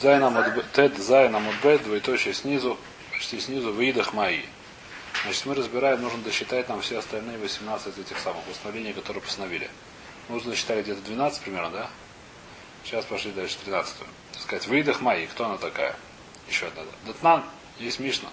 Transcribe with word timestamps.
Зайна 0.00 0.64
Тед 0.72 0.98
Зайна 0.98 1.38
Мудбет, 1.38 1.82
двоеточие 1.84 2.34
снизу, 2.34 2.78
почти 3.12 3.40
снизу, 3.40 3.72
в 3.72 3.80
идах 3.80 4.12
Маи. 4.12 4.44
Значит, 5.24 5.46
мы 5.46 5.54
разбираем, 5.54 6.02
нужно 6.02 6.22
досчитать 6.22 6.68
нам 6.68 6.80
все 6.80 6.98
остальные 6.98 7.38
18 7.38 7.98
этих 7.98 8.18
самых 8.18 8.48
установлений, 8.50 8.92
которые 8.92 9.22
постановили. 9.22 9.70
Нужно 10.28 10.50
досчитать 10.50 10.84
где-то 10.84 11.00
12 11.02 11.42
примерно, 11.42 11.70
да? 11.70 11.90
Сейчас 12.84 13.04
пошли 13.04 13.30
дальше 13.32 13.56
13 13.64 13.94
Так 14.32 14.42
сказать, 14.42 14.66
выдох 14.66 15.00
Майи, 15.00 15.26
кто 15.26 15.44
она 15.46 15.56
такая? 15.56 15.94
Еще 16.48 16.66
одна. 16.66 16.82
Датнан, 17.06 17.44
есть 17.78 18.00
Мишна. 18.00 18.28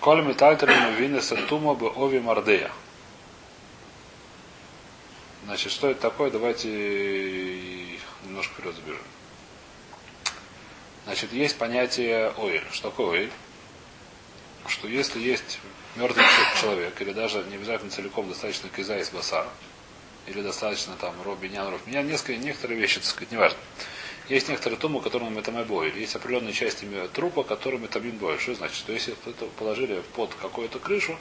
Коль 0.00 0.22
метальтерину 0.22 0.92
винеса 0.92 1.36
тума 1.36 1.74
бы 1.74 1.88
ови 1.88 2.20
мардея. 2.20 2.70
Значит, 5.44 5.72
что 5.72 5.90
это 5.90 6.00
такое? 6.00 6.30
Давайте 6.30 6.68
немножко 8.24 8.54
вперед 8.54 8.74
забежим. 8.74 9.02
Значит, 11.08 11.32
есть 11.32 11.56
понятие 11.56 12.34
оиль. 12.36 12.62
Что 12.70 12.90
такое 12.90 13.20
оиль? 13.20 13.32
Что 14.66 14.86
если 14.88 15.18
есть 15.18 15.58
мертвый 15.96 16.22
человек, 16.60 17.00
или 17.00 17.14
даже 17.14 17.42
не 17.44 17.54
обязательно 17.54 17.90
целиком 17.90 18.28
достаточно 18.28 18.68
киза 18.68 18.98
из 18.98 19.08
басара, 19.08 19.48
или 20.26 20.42
достаточно 20.42 20.96
там 21.00 21.14
робинян, 21.24 21.72
робинян, 21.72 22.06
несколько, 22.06 22.36
некоторые 22.36 22.78
вещи, 22.78 22.96
так 22.96 23.06
сказать, 23.06 23.32
неважно. 23.32 23.56
Есть 24.28 24.50
некоторые 24.50 24.78
тумы, 24.78 25.00
которые 25.00 25.30
мы 25.30 25.40
там 25.40 25.54
боили. 25.64 25.98
Есть 25.98 26.14
определенные 26.14 26.52
части 26.52 26.86
трупа, 27.14 27.42
которыми 27.42 27.86
тамин 27.86 28.18
боили. 28.18 28.38
Что 28.38 28.54
значит? 28.56 28.76
Что 28.76 28.92
если 28.92 29.16
это 29.24 29.46
положили 29.58 30.02
под 30.14 30.34
какую-то 30.34 30.78
крышу, 30.78 31.18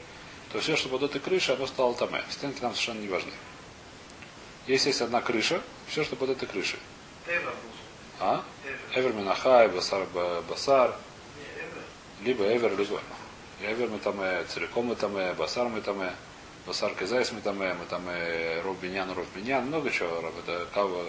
то 0.52 0.60
все, 0.60 0.76
что 0.76 0.90
под 0.90 1.04
этой 1.04 1.22
крышей, 1.22 1.56
оно 1.56 1.66
стало 1.66 1.96
таме. 1.96 2.26
Стенки 2.30 2.62
нам 2.62 2.74
совершенно 2.74 3.00
не 3.00 3.08
важны. 3.08 3.32
Если 4.68 4.90
есть 4.90 5.00
одна 5.00 5.22
крыша, 5.22 5.62
все, 5.88 6.04
что 6.04 6.18
под 6.18 6.32
этой 6.32 6.46
крышей. 6.46 6.80
А? 8.20 8.44
Эвер 8.94 9.14
Минахай, 9.14 9.68
Басар 9.70 10.06
Басар. 10.50 10.96
Либо 12.22 12.46
Эвер, 12.46 12.78
либо 12.78 13.00
Эвер 13.62 13.90
мы 13.90 14.00
там 14.00 14.20
целиком 14.48 14.88
мы 14.88 14.96
там 14.96 15.14
Басар 15.36 15.68
мы 15.70 15.82
там 15.82 16.02
Басар 16.66 16.94
мы 17.00 17.42
там 17.42 17.58
мы 17.58 17.86
там 17.90 18.04
Ров 18.64 18.80
Биньян, 18.80 19.12
Ров 19.14 19.26
Биньян, 19.36 19.66
много 19.66 19.90
чего. 19.92 20.32
Это 20.40 20.68
кава, 20.74 21.06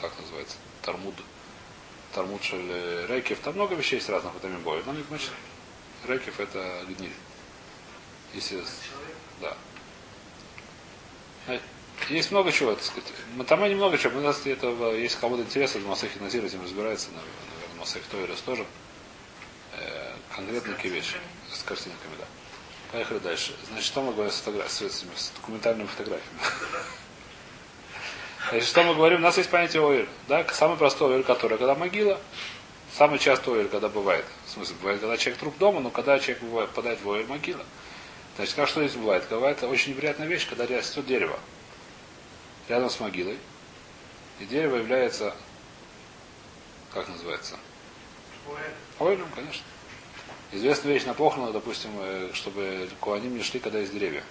как 0.00 0.18
называется, 0.18 0.56
Тармуд. 0.82 1.14
Тармуд 2.14 2.42
Шель 2.42 3.06
Рекев. 3.06 3.38
Там 3.40 3.54
много 3.54 3.74
вещей 3.74 3.96
есть 3.96 4.08
разных 4.08 4.32
в 4.32 4.36
этом 4.38 4.58
бою. 4.62 4.82
Но 4.86 4.94
значит, 5.08 5.30
Рекев 6.06 6.40
это 6.40 6.82
гниль. 6.88 7.12
Если, 8.34 8.62
да. 9.40 9.56
Есть 12.08 12.30
много 12.30 12.52
чего, 12.52 12.74
так 12.74 12.84
сказать. 12.84 13.12
Мы 13.34 13.44
там 13.44 13.64
и 13.64 13.68
немного 13.68 13.98
чего. 13.98 14.18
У 14.18 14.22
нас 14.22 14.46
это, 14.46 14.68
если 14.94 15.18
кому-то 15.18 15.42
интересно, 15.42 15.80
в 15.80 15.86
Масахе 15.86 16.20
Назир 16.20 16.44
этим 16.44 16.62
разбирается, 16.62 17.08
наверное, 17.08 17.80
Масахе 17.80 18.04
Тойрес 18.10 18.40
тоже. 18.42 18.64
Э, 19.72 20.12
конкретные 20.34 20.92
вещи 20.92 21.16
с 21.52 21.62
картинками, 21.64 22.12
да. 22.18 22.26
Поехали 22.92 23.18
дальше. 23.18 23.56
Значит, 23.68 23.86
что 23.86 24.02
мы 24.02 24.12
говорим 24.12 24.30
с, 24.30 24.36
фотограф... 24.36 24.70
с, 24.70 24.82
этими, 24.82 25.10
с 25.16 25.32
документальными 25.34 25.88
фотографиями? 25.88 26.38
Значит, 28.50 28.68
что 28.68 28.84
мы 28.84 28.94
говорим? 28.94 29.18
У 29.18 29.22
нас 29.22 29.36
есть 29.36 29.50
понятие 29.50 29.82
оэль. 29.82 30.08
Да? 30.28 30.46
Самый 30.52 30.76
простой 30.76 31.14
оэль, 31.14 31.24
который, 31.24 31.58
когда 31.58 31.74
могила, 31.74 32.20
самый 32.96 33.18
частый 33.18 33.54
оэль, 33.54 33.68
когда 33.68 33.88
бывает. 33.88 34.24
В 34.46 34.50
смысле, 34.50 34.76
бывает, 34.80 35.00
когда 35.00 35.16
человек 35.16 35.40
труп 35.40 35.58
дома, 35.58 35.80
но 35.80 35.90
когда 35.90 36.20
человек 36.20 36.44
бывает, 36.44 36.70
попадает 36.70 37.02
в 37.02 37.10
оэль 37.10 37.26
могила. 37.26 37.64
Значит, 38.36 38.54
как 38.54 38.68
что 38.68 38.86
здесь 38.86 38.96
бывает? 38.96 39.24
Бывает 39.28 39.60
очень 39.64 39.92
неприятная 39.92 40.28
вещь, 40.28 40.46
когда 40.48 40.66
растет 40.66 41.04
дерево 41.06 41.40
рядом 42.68 42.90
с 42.90 43.00
могилой. 43.00 43.38
И 44.40 44.44
дерево 44.44 44.76
является, 44.76 45.34
как 46.92 47.08
называется? 47.08 47.56
Ойлем, 48.98 49.28
конечно. 49.34 49.64
Известная 50.52 50.92
вещь 50.92 51.04
на 51.04 51.14
похороны, 51.14 51.52
допустим, 51.52 51.90
э, 51.98 52.30
чтобы 52.32 52.88
куаним 53.00 53.36
не 53.36 53.42
шли, 53.42 53.58
когда 53.58 53.78
есть 53.78 53.92
деревья 53.92 54.22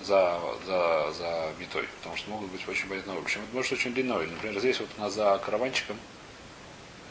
за, 0.00 0.40
за, 0.66 1.12
за 1.12 1.52
битой. 1.58 1.88
Потому 1.98 2.16
что 2.16 2.30
могут 2.30 2.50
быть 2.50 2.66
очень 2.68 2.88
понятно. 2.88 3.14
В 3.14 3.22
общем, 3.22 3.42
это 3.42 3.54
может 3.54 3.72
очень 3.72 3.92
длинный 3.92 4.26
Например, 4.26 4.58
здесь 4.60 4.78
вот 4.78 4.88
у 4.96 5.00
нас 5.00 5.14
за 5.14 5.40
караванчиком 5.44 5.98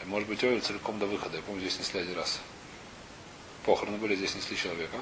может 0.06 0.28
быть 0.28 0.42
ойл 0.42 0.60
целиком 0.60 0.98
до 0.98 1.06
выхода. 1.06 1.36
Я 1.36 1.42
помню, 1.42 1.60
здесь 1.60 1.78
несли 1.78 2.00
один 2.00 2.16
раз. 2.16 2.40
Похороны 3.64 3.98
были, 3.98 4.16
здесь 4.16 4.34
несли 4.34 4.56
человека. 4.56 4.96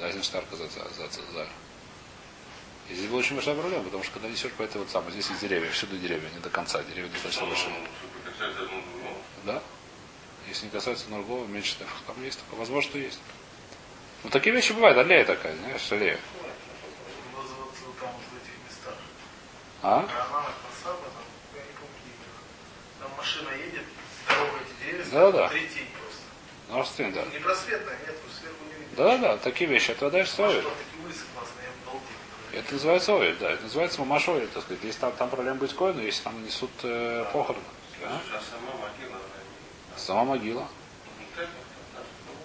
Айзенштарка 0.00 0.54
за, 0.56 0.68
за, 0.68 0.84
за, 0.90 1.22
за, 1.32 1.48
и 2.88 2.94
здесь 2.94 3.08
была 3.08 3.18
очень 3.18 3.34
большая 3.34 3.54
проблема, 3.54 3.84
потому 3.84 4.02
что 4.02 4.14
когда 4.14 4.28
несешь 4.28 4.52
по 4.52 4.62
этой 4.62 4.78
вот 4.78 4.88
самой, 4.88 5.12
здесь 5.12 5.28
есть 5.28 5.40
деревья, 5.42 5.70
всюду 5.70 5.98
деревья, 5.98 6.30
не 6.30 6.40
до 6.40 6.48
конца, 6.48 6.82
деревья 6.82 7.10
достаточно 7.10 7.46
большие. 7.46 7.74
Да? 9.44 9.62
Если 10.48 10.64
не 10.64 10.70
касается 10.70 11.08
другого, 11.08 11.46
меньше 11.46 11.76
там 12.06 12.24
есть 12.24 12.38
такое. 12.40 12.60
Возможно, 12.60 12.90
что 12.90 12.98
есть. 12.98 13.20
Ну 14.24 14.30
такие 14.30 14.54
вещи 14.54 14.72
бывают, 14.72 14.96
аллея 14.96 15.24
такая, 15.26 15.54
знаешь, 15.56 15.92
аллея. 15.92 16.18
А? 19.82 20.08
Там 23.00 23.10
машина 23.16 23.50
едет, 23.50 23.84
дорога 24.28 24.58
эти 24.62 24.86
деревья, 24.86 25.10
да, 25.12 25.32
да. 25.32 25.50
Ну, 26.70 26.80
а 26.80 26.84
да. 26.96 27.24
Не 27.32 27.38
просветная, 27.38 27.98
нет, 28.06 28.16
сверху 28.38 28.64
не 28.64 28.74
видно. 28.80 28.96
Да, 28.96 29.18
да, 29.18 29.36
такие 29.36 29.68
вещи, 29.70 29.90
это 29.90 30.10
дальше 30.10 30.32
стоит. 30.32 30.64
Это 32.52 32.72
называется 32.72 33.14
оиль, 33.16 33.36
да. 33.38 33.50
Это 33.50 33.62
называется 33.64 34.00
мамаш 34.00 34.28
оиль, 34.28 34.48
так 34.48 34.62
сказать. 34.62 34.82
Если 34.82 35.00
там, 35.00 35.12
там 35.12 35.30
проблема 35.30 35.58
быть 35.58 35.74
коину, 35.74 36.00
если 36.00 36.22
там 36.22 36.42
несут 36.44 36.70
э, 36.82 37.24
похороны. 37.32 37.64
Да? 38.00 38.20
А 38.34 39.98
сама 39.98 40.24
могила. 40.24 40.66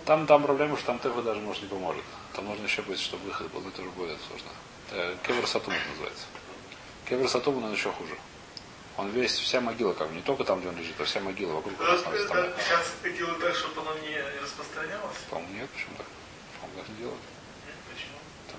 Там, 0.06 0.28
там 0.28 0.44
проблема, 0.44 0.76
что 0.76 0.88
там 0.88 1.00
тефа 1.00 1.22
даже 1.22 1.40
может 1.40 1.64
не 1.64 1.70
поможет. 1.70 2.04
Там 2.34 2.46
нужно 2.46 2.66
еще 2.66 2.82
быть, 2.82 3.00
чтобы 3.00 3.26
выход 3.26 3.50
был, 3.52 3.62
но 3.62 3.70
это 3.70 3.82
уже 3.82 3.92
более 3.92 4.18
сложно. 4.28 4.50
Это 4.92 5.18
кевер 5.26 5.48
сатум 5.48 5.74
называется. 5.92 6.26
Кевер 7.08 7.30
сатум, 7.30 7.64
он 7.64 7.72
еще 7.72 7.92
хуже. 7.92 8.16
Он 8.98 9.10
весь, 9.10 9.34
вся 9.34 9.62
могила, 9.62 9.94
как 9.94 10.10
бы, 10.10 10.16
не 10.16 10.22
только 10.22 10.44
там, 10.44 10.60
где 10.60 10.70
он 10.70 10.78
лежит, 10.78 11.00
а 11.00 11.06
вся 11.06 11.20
могила 11.22 11.54
вокруг. 11.54 11.74
А 11.80 11.98
сейчас 11.98 12.94
это 13.02 13.18
делают 13.18 13.40
так, 13.40 13.56
чтобы 13.56 13.82
оно 13.82 13.98
не 14.00 14.18
распространялось? 14.42 15.18
По-моему, 15.30 15.54
нет, 15.54 15.70
почему 15.70 15.96
так? 15.98 16.06
По-моему, 16.60 16.82
так 16.82 16.90
не 16.90 16.96
делают. 16.98 17.20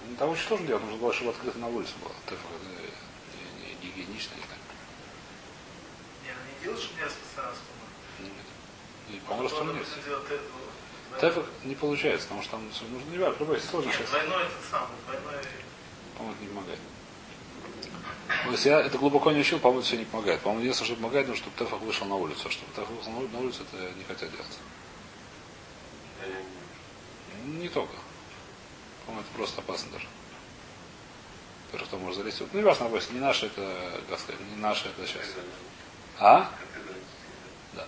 Ну, 0.09 0.17
там 0.17 0.31
очень 0.31 0.47
сложно 0.47 0.67
делать, 0.67 0.83
нужно 0.85 0.99
было, 0.99 1.13
чтобы 1.13 1.31
открыто 1.31 1.59
на 1.59 1.69
улице 1.69 1.93
было. 2.03 2.13
Это 2.27 2.37
не, 3.35 3.67
не, 3.67 3.75
гигиенично, 3.83 4.35
не 4.35 4.43
знаю. 4.43 4.61
Не, 6.25 6.31
ну 6.67 6.73
не 6.73 6.81
чтобы 6.81 6.95
не 6.99 7.05
распространялось 7.05 7.59
Нет. 8.21 8.31
И, 9.11 9.21
по-моему, 9.27 9.49
распространяется. 9.49 9.95
Тефак 11.21 11.47
не 11.65 11.75
получается, 11.75 12.27
потому 12.27 12.43
что 12.43 12.53
там 12.53 12.65
нужно 12.65 13.11
не 13.11 13.19
важно, 13.19 13.39
любой 13.39 13.61
сложно 13.61 13.93
сейчас. 13.93 14.11
Двойной 14.11 14.43
это 14.43 14.55
сам, 14.71 14.89
двойной. 15.07 15.45
По-моему, 16.17 16.35
это 16.35 16.43
не 16.43 16.49
помогает. 16.49 16.79
Но 18.47 18.53
если 18.53 18.69
я 18.71 18.81
это 18.81 18.99
глубоко 18.99 19.31
не 19.31 19.41
учил, 19.41 19.59
по-моему, 19.61 19.83
все 19.83 19.97
не 19.97 20.05
помогает. 20.05 20.41
По-моему, 20.41 20.63
единственное, 20.63 20.87
что 20.87 20.97
помогает, 20.97 21.29
нужно, 21.29 21.45
чтобы 21.45 21.57
Тефак 21.59 21.81
вышел 21.83 22.07
на 22.07 22.17
улицу. 22.17 22.51
Чтобы 22.51 22.73
Тефак 22.73 22.91
вышел 22.91 23.13
на 23.13 23.39
улицу, 23.39 23.63
это 23.63 23.93
не 23.95 24.05
хотят 24.05 24.31
делать. 24.31 24.59
Не 27.47 27.69
только. 27.69 27.95
По-моему, 29.07 29.27
это 29.27 29.37
просто 29.37 29.61
опасно 29.61 29.93
даже. 29.93 30.07
Первый, 31.73 31.87
кто 31.87 31.99
может 31.99 32.19
залезть. 32.19 32.41
Ну, 32.41 32.59
не 32.59 32.65
важно, 32.65 32.89
не 33.13 33.21
наше 33.21 33.47
это, 33.47 34.01
как 34.09 34.19
сказать, 34.21 34.41
не 34.55 34.61
наше 34.61 34.89
это 34.89 35.07
сейчас. 35.07 35.27
А? 36.19 36.51
Да. 37.75 37.87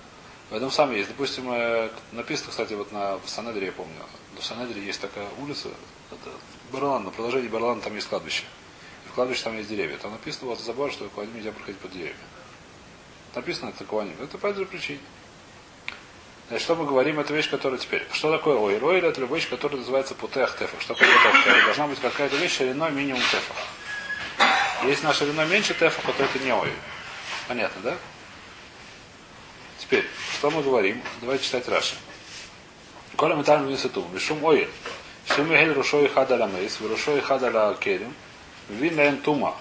Поэтому 0.51 0.71
сам 0.71 0.93
есть. 0.93 1.09
Допустим, 1.09 1.51
э, 1.53 1.91
написано, 2.13 2.51
кстати, 2.51 2.75
вот 2.75 2.93
на 2.93 3.19
Санедре, 3.27 3.67
я 3.67 3.73
помню, 3.73 3.95
в 4.39 4.45
Санедре 4.45 4.85
есть 4.85 5.01
такая 5.01 5.29
улица, 5.39 5.69
это 6.11 6.31
Барлан, 6.73 7.05
на 7.05 7.11
продолжении 7.11 7.49
Барлана 7.49 7.81
там 7.81 7.95
есть 7.95 8.09
кладбище. 8.09 8.45
И 9.07 9.09
в 9.09 9.13
кладбище 9.13 9.45
там 9.45 9.57
есть 9.57 9.69
деревья. 9.69 9.97
Там 9.99 10.13
написано 10.13 10.49
вот 10.49 10.61
забор, 10.61 10.91
что 10.93 11.09
Куаним 11.09 11.35
нельзя 11.37 11.53
проходить 11.53 11.81
под 11.81 11.93
деревьями. 11.93 12.19
Написано 13.35 13.71
это 13.71 13.85
Куаним. 13.85 14.17
Это 14.21 14.39
по 14.39 14.49
этой 14.49 14.61
же 14.61 14.67
причине. 14.67 15.01
Значит, 16.49 16.65
что 16.65 16.77
мы 16.77 16.87
говорим, 16.87 17.19
это 17.19 17.35
вещь, 17.35 17.51
которая 17.51 17.79
теперь. 17.79 18.07
Что 18.13 18.31
такое 18.31 18.57
оир? 18.69 18.85
Оир 18.85 19.05
это 19.05 19.21
вещь, 19.23 19.49
которая 19.49 19.79
называется 19.79 20.15
путех 20.15 20.57
тефах. 20.57 20.81
Что 20.81 20.95
такое 20.95 21.09
тефах? 21.13 21.65
Должна 21.65 21.89
быть 21.89 22.01
какая-то 22.01 22.37
вещь 22.37 22.57
шириной 22.59 22.93
минимум 22.93 23.21
тефах. 23.21 23.57
Если 24.85 25.05
на 25.05 25.13
шириной 25.13 25.47
меньше 25.49 25.75
тефаха, 25.75 26.13
то 26.13 26.23
это 26.23 26.39
не 26.39 26.53
оир. 26.53 26.73
Понятно, 27.49 27.83
да? 27.83 27.97
Теперь, 29.79 30.07
что 30.35 30.51
мы 30.51 30.63
говорим? 30.63 31.03
Давайте 31.21 31.45
читать 31.45 31.69
Раши. 31.69 31.97
Коля 33.17 33.35
металь 33.35 33.67
висату. 33.67 34.03
Бешум 34.13 34.45
оир. 34.47 34.69
Шум 35.35 35.51
ехель 35.51 35.73
рушой 35.73 36.09
хада 36.09 36.37
ла 36.37 36.47
мейс, 36.47 36.81
рушой 36.81 37.21
хада 37.21 37.51
ла 37.51 37.75
керим. 37.75 38.15
Вин 38.69 39.21
тума. 39.23 39.57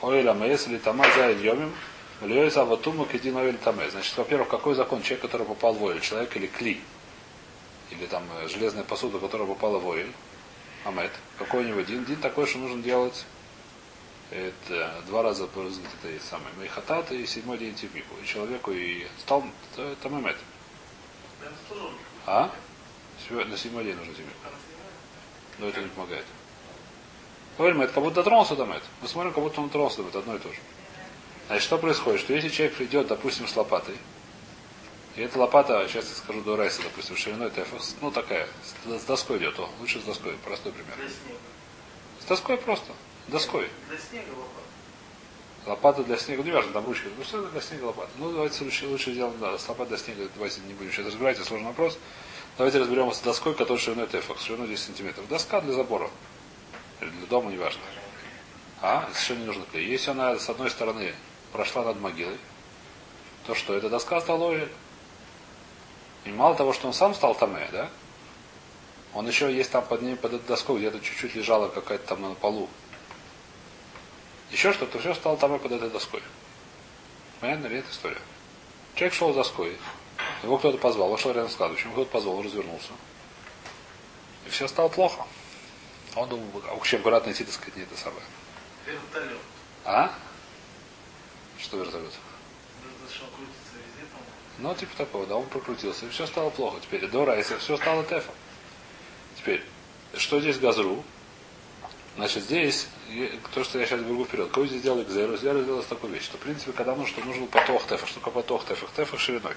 Оир 0.00 0.24
ла 0.24 0.32
мейс, 0.32 0.66
или 0.66 0.78
тама 0.78 1.04
за 1.14 1.30
йомим, 1.30 1.74
Льёйса 2.20 2.64
ватума 2.64 3.06
кедин 3.06 3.36
овель 3.36 3.58
таме. 3.58 3.90
Значит, 3.90 4.16
во-первых, 4.16 4.48
какой 4.48 4.74
закон? 4.74 5.02
Человек, 5.02 5.22
который 5.22 5.46
попал 5.46 5.74
в 5.74 5.86
оэль, 5.86 6.00
человек 6.00 6.36
или 6.36 6.46
кли, 6.46 6.80
или 7.90 8.06
там 8.06 8.24
э, 8.40 8.48
железная 8.48 8.84
посуда, 8.84 9.18
которая 9.18 9.48
попала 9.48 9.78
в 9.78 9.90
оэль, 9.90 10.12
амет, 10.84 11.12
какой 11.38 11.64
у 11.64 11.68
него 11.68 11.80
дин? 11.80 12.04
Дин 12.04 12.16
такой, 12.16 12.46
что 12.46 12.58
нужно 12.58 12.82
делать 12.82 13.24
это 14.30 15.02
два 15.08 15.22
раза 15.22 15.46
брызгать 15.48 15.90
это 16.00 16.12
есть 16.12 16.28
самое. 16.28 16.54
Мейхатат 16.56 17.10
и 17.10 17.26
седьмой 17.26 17.58
день 17.58 17.74
типику. 17.74 18.14
И 18.22 18.26
человеку 18.26 18.70
и 18.70 19.06
стал 19.18 19.44
там. 19.74 20.12
Наверное, 20.12 20.36
тоже 21.68 21.82
он. 21.82 21.94
А? 22.26 22.50
На 23.30 23.56
седьмой 23.56 23.84
день 23.84 23.96
нужно 23.96 24.14
типику. 24.14 24.36
Но 25.58 25.66
это 25.66 25.82
не 25.82 25.88
помогает. 25.88 26.24
Говорим, 27.58 27.82
это 27.82 27.92
как 27.92 28.02
будто 28.04 28.16
дотронулся 28.16 28.54
до 28.54 28.64
мет. 28.64 28.82
Мы 29.02 29.08
смотрим, 29.08 29.32
как 29.32 29.42
будто 29.42 29.60
он 29.60 29.66
дотронулся 29.66 29.98
до 29.98 30.04
мет, 30.04 30.16
одно 30.16 30.36
и 30.36 30.38
то 30.38 30.48
же. 30.48 30.58
Значит, 31.50 31.64
что 31.64 31.78
происходит? 31.78 32.20
Что 32.20 32.32
если 32.32 32.48
человек 32.48 32.76
придет, 32.76 33.08
допустим, 33.08 33.48
с 33.48 33.56
лопатой, 33.56 33.96
и 35.16 35.20
эта 35.20 35.36
лопата, 35.36 35.84
сейчас 35.88 36.08
я 36.08 36.14
скажу 36.14 36.42
до 36.42 36.54
райса, 36.54 36.80
допустим, 36.80 37.16
шириной 37.16 37.50
тефос, 37.50 37.96
ну 38.00 38.12
такая, 38.12 38.46
с, 38.86 39.02
доской 39.02 39.38
идет, 39.38 39.58
о, 39.58 39.68
лучше 39.80 39.98
с 39.98 40.04
доской, 40.04 40.34
простой 40.44 40.70
пример. 40.70 40.94
Для 40.94 41.08
снега. 41.08 41.40
С 42.20 42.24
доской 42.26 42.56
просто, 42.56 42.92
доской. 43.26 43.68
Для 43.88 43.98
снега 43.98 44.30
лопата. 44.30 45.66
Лопата 45.66 46.04
для 46.04 46.16
снега, 46.18 46.44
ну 46.44 46.54
важно, 46.54 46.72
там 46.72 46.86
ручка. 46.86 47.08
Ну 47.18 47.24
что 47.24 47.44
для 47.44 47.60
снега 47.60 47.86
лопата? 47.86 48.10
Ну 48.18 48.30
давайте 48.30 48.62
лучше, 48.62 48.86
лучше 48.86 49.12
сделаем, 49.12 49.36
да, 49.40 49.58
с 49.58 49.68
лопатой 49.68 49.96
для 49.96 49.98
снега, 49.98 50.28
давайте 50.36 50.60
не 50.60 50.74
будем 50.74 50.92
сейчас 50.92 51.06
разбирать, 51.06 51.36
это 51.36 51.48
сложный 51.48 51.66
вопрос. 51.66 51.98
Давайте 52.58 52.78
разберем 52.78 53.12
с 53.12 53.18
доской, 53.18 53.54
которая 53.56 53.82
шириной 53.82 54.06
тефос, 54.06 54.40
шириной 54.40 54.68
10 54.68 54.84
сантиметров. 54.84 55.26
Доска 55.28 55.60
для 55.60 55.72
забора. 55.72 56.10
Или 57.00 57.10
для 57.10 57.26
дома, 57.26 57.50
неважно. 57.50 57.82
А, 58.80 59.08
совершенно 59.12 59.38
не 59.40 59.46
нужно 59.46 59.64
клей. 59.72 59.88
Если 59.88 60.12
она 60.12 60.38
с 60.38 60.48
одной 60.48 60.70
стороны 60.70 61.12
прошла 61.52 61.84
над 61.84 62.00
могилой, 62.00 62.38
то 63.46 63.54
что, 63.54 63.74
эта 63.74 63.88
доска 63.88 64.20
стала 64.20 64.38
ложей. 64.38 64.68
И 66.24 66.30
мало 66.30 66.54
того, 66.54 66.72
что 66.72 66.86
он 66.86 66.92
сам 66.92 67.14
стал 67.14 67.34
таме, 67.34 67.68
да? 67.72 67.90
Он 69.14 69.26
еще 69.26 69.52
есть 69.52 69.70
там 69.70 69.84
под 69.84 70.02
ней, 70.02 70.16
под 70.16 70.34
этой 70.34 70.46
доской, 70.46 70.78
где-то 70.78 71.00
чуть-чуть 71.00 71.34
лежала 71.34 71.68
какая-то 71.68 72.06
там 72.06 72.22
на 72.22 72.34
полу. 72.34 72.68
Еще 74.50 74.72
что-то, 74.72 74.98
все 74.98 75.14
стало 75.14 75.36
таме 75.36 75.58
под 75.58 75.72
этой 75.72 75.90
доской. 75.90 76.22
Понятно 77.40 77.68
ли 77.68 77.78
эта 77.78 77.90
история? 77.90 78.20
Человек 78.94 79.14
шел 79.14 79.32
с 79.32 79.36
доской, 79.36 79.76
его 80.42 80.58
кто-то 80.58 80.78
позвал, 80.78 81.08
вошел 81.08 81.32
рядом 81.32 81.50
с 81.50 81.54
кладбищем, 81.54 81.92
кто-то 81.92 82.10
позвал, 82.10 82.36
он 82.36 82.44
развернулся. 82.44 82.92
И 84.46 84.50
все 84.50 84.68
стало 84.68 84.88
плохо. 84.88 85.24
Он 86.16 86.28
думал, 86.28 86.44
а 86.68 86.74
вообще 86.74 86.96
аккуратно 86.96 87.30
идти, 87.30 87.44
так 87.44 87.54
сказать, 87.54 87.76
не 87.76 87.82
это 87.82 87.96
самое. 87.96 88.22
А? 89.84 90.12
Что 91.62 91.78
вертолет? 91.78 92.12
Ну, 94.58 94.74
типа 94.74 94.96
такого, 94.96 95.26
да, 95.26 95.36
он 95.36 95.46
прокрутился, 95.46 96.06
и 96.06 96.10
все 96.10 96.26
стало 96.26 96.50
плохо. 96.50 96.78
Теперь 96.82 97.06
Дора, 97.08 97.36
если 97.36 97.56
все 97.56 97.76
стало 97.76 98.04
тефом. 98.04 98.34
Теперь, 99.36 99.64
что 100.14 100.40
здесь 100.40 100.58
газру? 100.58 101.02
Значит, 102.16 102.42
здесь, 102.42 102.88
то, 103.54 103.64
что 103.64 103.78
я 103.78 103.86
сейчас 103.86 104.00
бегу 104.00 104.24
вперед, 104.24 104.50
кого 104.50 104.66
здесь 104.66 104.80
сделал 104.80 105.00
экзеру, 105.02 105.36
сделали 105.36 105.62
сделал 105.62 105.82
такую 105.84 106.12
вещь, 106.12 106.24
что, 106.24 106.36
в 106.36 106.40
принципе, 106.40 106.72
когда 106.72 106.94
нужно, 106.94 107.16
что 107.16 107.24
нужен 107.24 107.46
поток 107.46 107.86
тефа, 107.86 108.06
что 108.06 108.16
такое 108.16 108.34
поток 108.34 108.66
тефа, 108.66 108.86
тефа 108.94 109.16
шириной. 109.16 109.54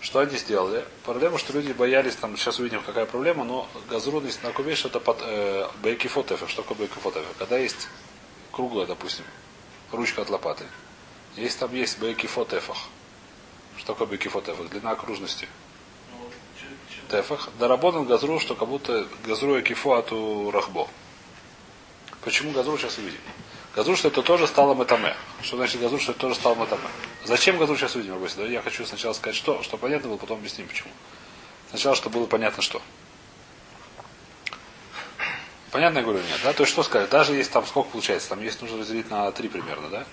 Что 0.00 0.18
они 0.20 0.36
сделали? 0.36 0.84
Проблема, 1.04 1.38
что 1.38 1.52
люди 1.52 1.72
боялись, 1.72 2.16
там, 2.16 2.36
сейчас 2.36 2.58
увидим, 2.58 2.82
какая 2.82 3.06
проблема, 3.06 3.44
но 3.44 3.68
газру 3.88 4.20
есть 4.22 4.40
такую 4.40 4.68
вещь, 4.68 4.84
это 4.84 5.00
под, 5.00 5.18
э, 5.22 5.68
бейкифо 5.82 6.22
тефа. 6.22 6.48
Что 6.48 6.62
такое 6.62 6.78
бейкифо 6.78 7.10
тефа? 7.10 7.28
Когда 7.38 7.58
есть 7.58 7.88
круглая, 8.50 8.86
допустим, 8.86 9.24
ручка 9.92 10.22
от 10.22 10.30
лопаты. 10.30 10.64
Если 11.36 11.58
там 11.58 11.74
есть 11.74 11.98
бейкифо 11.98 12.44
тефах, 12.44 12.76
что 13.76 13.92
такое 13.92 14.06
бейкифо 14.06 14.40
тефах? 14.40 14.68
Длина 14.68 14.92
окружности. 14.92 15.48
Тефах. 17.10 17.50
Доработан 17.58 18.04
газру, 18.04 18.38
что 18.38 18.54
как 18.54 18.68
будто 18.68 19.06
газру 19.24 19.60
кифо 19.62 19.94
ату 19.94 20.50
рахбо. 20.52 20.88
Почему 22.22 22.52
газру 22.52 22.78
сейчас 22.78 22.98
увидим? 22.98 23.20
Газру, 23.74 23.96
что 23.96 24.08
это 24.08 24.22
тоже 24.22 24.46
стало 24.46 24.74
метаме. 24.74 25.16
Что 25.42 25.56
значит 25.56 25.80
газру, 25.80 25.98
что 25.98 26.12
это 26.12 26.20
тоже 26.20 26.36
стало 26.36 26.54
метаме? 26.54 26.88
Зачем 27.24 27.58
газру 27.58 27.76
сейчас 27.76 27.96
увидим, 27.96 28.14
Рабойся? 28.14 28.36
Да, 28.36 28.46
я 28.46 28.62
хочу 28.62 28.86
сначала 28.86 29.12
сказать, 29.12 29.36
что, 29.36 29.62
что 29.62 29.76
понятно 29.76 30.08
было, 30.08 30.16
потом 30.16 30.38
объясним 30.38 30.68
почему. 30.68 30.90
Сначала, 31.70 31.96
чтобы 31.96 32.20
было 32.20 32.26
понятно, 32.26 32.62
что. 32.62 32.80
Понятно, 35.72 35.98
я 35.98 36.04
говорю, 36.04 36.20
нет, 36.20 36.38
да? 36.44 36.52
То 36.52 36.62
есть, 36.62 36.72
что 36.72 36.84
сказать? 36.84 37.10
Даже 37.10 37.34
если 37.34 37.50
там 37.50 37.66
сколько 37.66 37.90
получается, 37.90 38.28
там 38.28 38.40
есть 38.40 38.62
нужно 38.62 38.78
разделить 38.78 39.10
на 39.10 39.30
три 39.32 39.48
примерно, 39.48 39.88
да? 39.88 40.06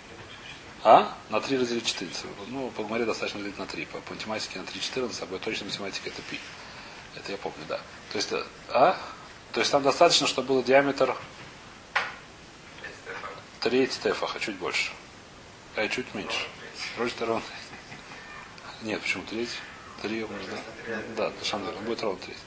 А? 0.84 1.14
На 1.30 1.40
3 1.40 1.58
разделить 1.58 1.86
14. 1.86 2.26
Ну, 2.48 2.70
по 2.72 2.84
гумаре 2.84 3.06
достаточно 3.06 3.40
разделить 3.40 3.60
на 3.60 3.66
3. 3.68 3.86
По, 3.86 4.14
математике 4.14 4.60
на 4.60 4.66
3 4.66 4.82
14, 4.82 5.22
а 5.22 5.26
по 5.28 5.38
точной 5.38 5.66
математике 5.66 6.10
это 6.10 6.22
пи. 6.24 6.40
Это 7.16 7.32
я 7.32 7.38
помню, 7.38 7.60
да. 7.68 7.78
То 8.12 8.18
есть, 8.18 8.32
э, 8.32 8.44
а? 8.70 8.98
То 9.52 9.60
есть 9.60 9.72
там 9.72 9.84
достаточно, 9.84 10.28
чтобы 10.28 10.50
был 10.50 10.64
диаметр 10.64 11.16
треть 13.60 14.00
тефаха, 14.02 14.40
чуть 14.40 14.56
больше. 14.56 14.92
А 15.76 15.88
чуть 15.88 16.14
меньше. 16.16 16.48
Вроде 16.98 17.14
ровно. 17.20 17.44
Нет, 18.82 19.02
почему 19.02 19.24
треть? 19.24 19.50
Три 20.02 20.24
умножить, 20.24 20.50
да? 21.18 21.30
Да, 21.30 21.32
деле, 21.40 21.78
он 21.78 21.86
будет 21.86 22.02
ровно 22.02 22.20
треть. 22.20 22.38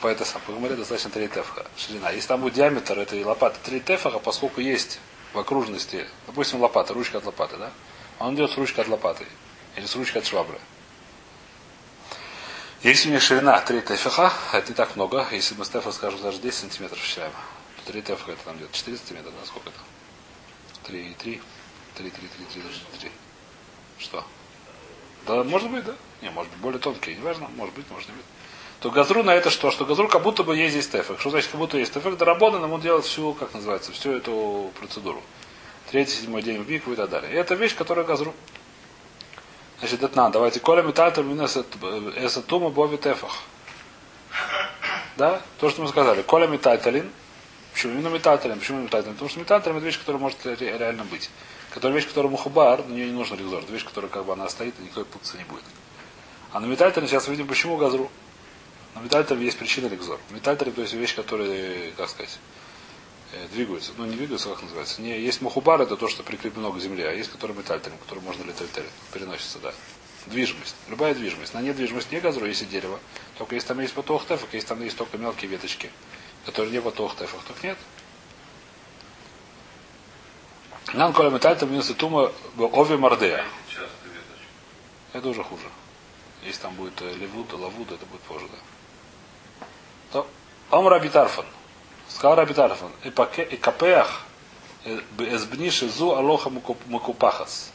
По 0.00 0.08
это 0.08 0.24
сам. 0.24 0.42
По 0.42 0.52
гумаре 0.52 0.74
достаточно 0.74 1.10
3 1.10 1.28
тефаха 1.28 1.66
ширина. 1.76 2.10
Если 2.10 2.26
там 2.26 2.40
будет 2.40 2.54
диаметр 2.54 2.98
этой 2.98 3.22
лопаты 3.22 3.58
3 3.62 3.80
тефаха, 3.80 4.18
поскольку 4.18 4.60
есть 4.60 4.98
в 5.34 5.38
окружности, 5.38 6.06
допустим, 6.26 6.60
лопата, 6.60 6.94
ручка 6.94 7.18
от 7.18 7.24
лопаты, 7.24 7.56
да? 7.56 7.72
Он 8.20 8.34
идет 8.34 8.52
с 8.52 8.56
ручкой 8.56 8.80
от 8.80 8.88
лопаты. 8.88 9.26
Или 9.76 9.86
с 9.86 9.96
ручкой 9.96 10.18
от 10.18 10.26
швабры. 10.26 10.58
Если 12.82 13.08
у 13.08 13.10
меня 13.10 13.20
ширина 13.20 13.60
3 13.60 13.80
тефаха, 13.80 14.32
это 14.56 14.68
не 14.68 14.74
так 14.74 14.94
много. 14.94 15.26
Если 15.32 15.54
мы 15.54 15.64
с 15.64 15.68
тефа 15.70 15.90
скажем 15.90 16.22
даже 16.22 16.38
10 16.38 16.58
сантиметров 16.58 17.00
считаем, 17.00 17.32
то 17.84 17.92
3 17.92 18.02
тефаха 18.02 18.32
это 18.32 18.44
там 18.44 18.56
где-то 18.56 18.72
4 18.72 18.96
сантиметра, 18.96 19.30
да, 19.30 19.46
сколько 19.46 19.70
это? 19.70 19.78
3 20.84 21.10
и 21.10 21.14
3. 21.14 21.42
3, 21.96 22.10
3, 22.10 22.28
3, 22.28 22.44
3, 22.52 22.62
даже 22.62 22.80
3. 23.00 23.10
Что? 23.98 24.24
Да, 25.26 25.42
может 25.44 25.70
быть, 25.70 25.84
да. 25.84 25.94
Не, 26.22 26.30
может 26.30 26.52
быть, 26.52 26.60
более 26.60 26.78
тонкие, 26.78 27.16
неважно, 27.16 27.48
может 27.56 27.74
быть, 27.74 27.90
может 27.90 28.10
быть. 28.10 28.24
То 28.84 28.90
газру 28.90 29.22
на 29.22 29.34
это 29.34 29.48
что? 29.48 29.70
Что 29.70 29.86
газру 29.86 30.08
как 30.08 30.22
будто 30.22 30.42
бы 30.42 30.54
есть 30.54 30.72
здесь 30.72 30.86
тефек. 30.88 31.18
Что 31.18 31.30
значит 31.30 31.48
как 31.50 31.58
будто 31.58 31.78
есть 31.78 31.94
тефек? 31.94 32.18
Доработан, 32.18 32.62
ему 32.62 32.78
делать 32.78 33.06
всю, 33.06 33.32
как 33.32 33.54
называется, 33.54 33.92
всю 33.92 34.12
эту 34.12 34.72
процедуру. 34.78 35.22
Третий, 35.90 36.12
седьмой 36.12 36.42
день 36.42 36.60
в 36.62 36.66
бикву 36.66 36.92
и 36.92 36.96
так 36.96 37.08
далее. 37.08 37.32
И 37.32 37.34
это 37.34 37.54
вещь, 37.54 37.74
которая 37.74 38.04
газру. 38.04 38.34
Значит, 39.78 40.02
это 40.02 40.14
надо. 40.14 40.34
Давайте. 40.34 40.60
Коля 40.60 40.82
метальтер 40.82 41.24
минус 41.24 41.56
эсатума 42.16 42.68
бови 42.68 42.98
тефах. 42.98 43.38
Да? 45.16 45.40
То, 45.60 45.70
что 45.70 45.80
мы 45.80 45.88
сказали. 45.88 46.20
Коля 46.20 46.46
метальталин. 46.46 47.10
Почему 47.72 47.94
именно 47.94 48.08
метальталин? 48.08 48.58
Почему 48.58 48.82
метальталин? 48.82 49.14
Потому 49.14 49.30
что 49.30 49.40
метальталин 49.40 49.78
это 49.78 49.86
вещь, 49.86 49.98
которая 49.98 50.20
может 50.20 50.44
ре- 50.44 50.56
реально 50.76 51.04
быть. 51.04 51.30
Которая 51.70 51.96
вещь, 51.96 52.06
которая 52.06 52.30
мухабар, 52.30 52.84
на 52.86 52.92
нее 52.92 53.06
не 53.06 53.12
нужно 53.12 53.36
регзор. 53.36 53.62
Это 53.62 53.72
вещь, 53.72 53.86
которая 53.86 54.10
как 54.10 54.26
бы 54.26 54.34
она 54.34 54.46
стоит, 54.50 54.74
и 54.78 54.82
никакой 54.82 55.06
путаться 55.06 55.38
не 55.38 55.44
будет. 55.44 55.64
А 56.52 56.60
на 56.60 56.66
метальталин 56.66 57.08
сейчас 57.08 57.28
увидим, 57.28 57.46
почему 57.46 57.78
газру. 57.78 58.10
На 58.94 59.00
метальтере 59.00 59.44
есть 59.44 59.58
причина 59.58 59.88
рекзор. 59.88 60.20
Метальтере, 60.30 60.70
то 60.70 60.82
есть 60.82 60.94
вещь, 60.94 61.16
которая, 61.16 61.90
как 61.92 62.08
сказать, 62.08 62.38
э, 63.32 63.46
двигаются. 63.52 63.92
Ну, 63.96 64.06
не 64.06 64.16
двигаются, 64.16 64.48
как 64.50 64.62
называется. 64.62 65.02
Не, 65.02 65.20
есть 65.20 65.42
мухубар, 65.42 65.80
это 65.80 65.96
то, 65.96 66.08
что 66.08 66.22
прикреплено 66.22 66.70
к 66.72 66.78
земле, 66.78 67.08
а 67.08 67.12
есть 67.12 67.30
который 67.30 67.56
метальтерем, 67.56 67.98
который 67.98 68.20
можно 68.20 68.44
летальтерем. 68.44 68.90
Переносится, 69.12 69.58
да. 69.58 69.74
Движимость. 70.26 70.76
Любая 70.88 71.14
движимость. 71.14 71.54
На 71.54 71.60
недвижимость 71.60 72.12
не 72.12 72.20
газру, 72.20 72.46
если 72.46 72.64
дерево. 72.64 73.00
Только 73.36 73.56
если 73.56 73.68
там 73.68 73.80
есть 73.80 73.94
потох 73.94 74.26
тефок, 74.26 74.48
если 74.52 74.68
там 74.68 74.82
есть 74.82 74.96
только 74.96 75.18
мелкие 75.18 75.50
веточки, 75.50 75.90
которые 76.46 76.72
не 76.72 76.80
потох 76.80 77.16
тефок, 77.16 77.40
так 77.46 77.62
нет. 77.62 77.76
Нам 80.92 81.12
коля 81.12 81.30
метальтер 81.30 81.68
минус 81.68 81.88
тума 81.98 82.32
ови 82.56 82.96
мордея. 82.96 83.44
Это 85.12 85.28
уже 85.28 85.42
хуже. 85.42 85.64
Если 86.44 86.60
там 86.60 86.74
будет 86.74 87.00
э, 87.02 87.14
левуд, 87.14 87.52
лавуд, 87.52 87.90
это 87.90 88.04
будет 88.06 88.20
позже, 88.22 88.46
да. 88.50 88.58
То, 90.14 90.28
Ом 90.70 90.86
Раби 90.86 91.08
Тарфан. 91.08 91.44
Сказал 92.08 92.36
Раби 92.36 92.54
Тарфан. 92.54 92.90
И 93.02 93.10
паке- 93.10 93.48
и 93.48 93.56
капеах 93.56 94.22
эсбниши 95.18 95.88
зу 95.88 96.14
алоха 96.14 96.50
мукуп- 96.50 96.86
мукупахас. 96.86 97.72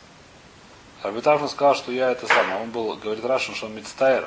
Раби 1.03 1.19
Тарфан 1.19 1.49
сказал, 1.49 1.75
что 1.75 1.91
я 1.91 2.11
это 2.11 2.27
самое. 2.27 2.61
Он 2.61 2.69
был, 2.71 2.95
говорит 2.95 3.25
Рашин, 3.25 3.55
что 3.55 3.65
он 3.65 3.75
мицтайр. 3.75 4.25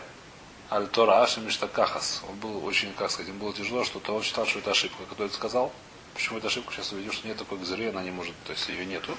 Аль 0.70 0.86
Тора 0.88 1.22
Аши 1.22 1.40
Миштакахас. 1.40 2.22
Он 2.28 2.34
был 2.36 2.64
очень, 2.66 2.92
как 2.94 3.10
сказать, 3.10 3.28
ему 3.28 3.40
было 3.40 3.52
тяжело, 3.54 3.84
что-то 3.84 4.14
он 4.14 4.22
считал, 4.22 4.46
что 4.46 4.58
это 4.58 4.70
ошибка. 4.70 5.04
Кто 5.10 5.24
это 5.24 5.34
сказал? 5.34 5.72
Почему 6.14 6.38
это 6.38 6.48
ошибка? 6.48 6.72
Сейчас 6.72 6.92
увидим, 6.92 7.12
что 7.12 7.28
нет 7.28 7.38
такой 7.38 7.58
гзыры, 7.58 7.88
она 7.88 8.02
не 8.02 8.10
может, 8.10 8.34
то 8.46 8.52
есть 8.52 8.68
ее 8.68 8.84
нету. 8.86 9.16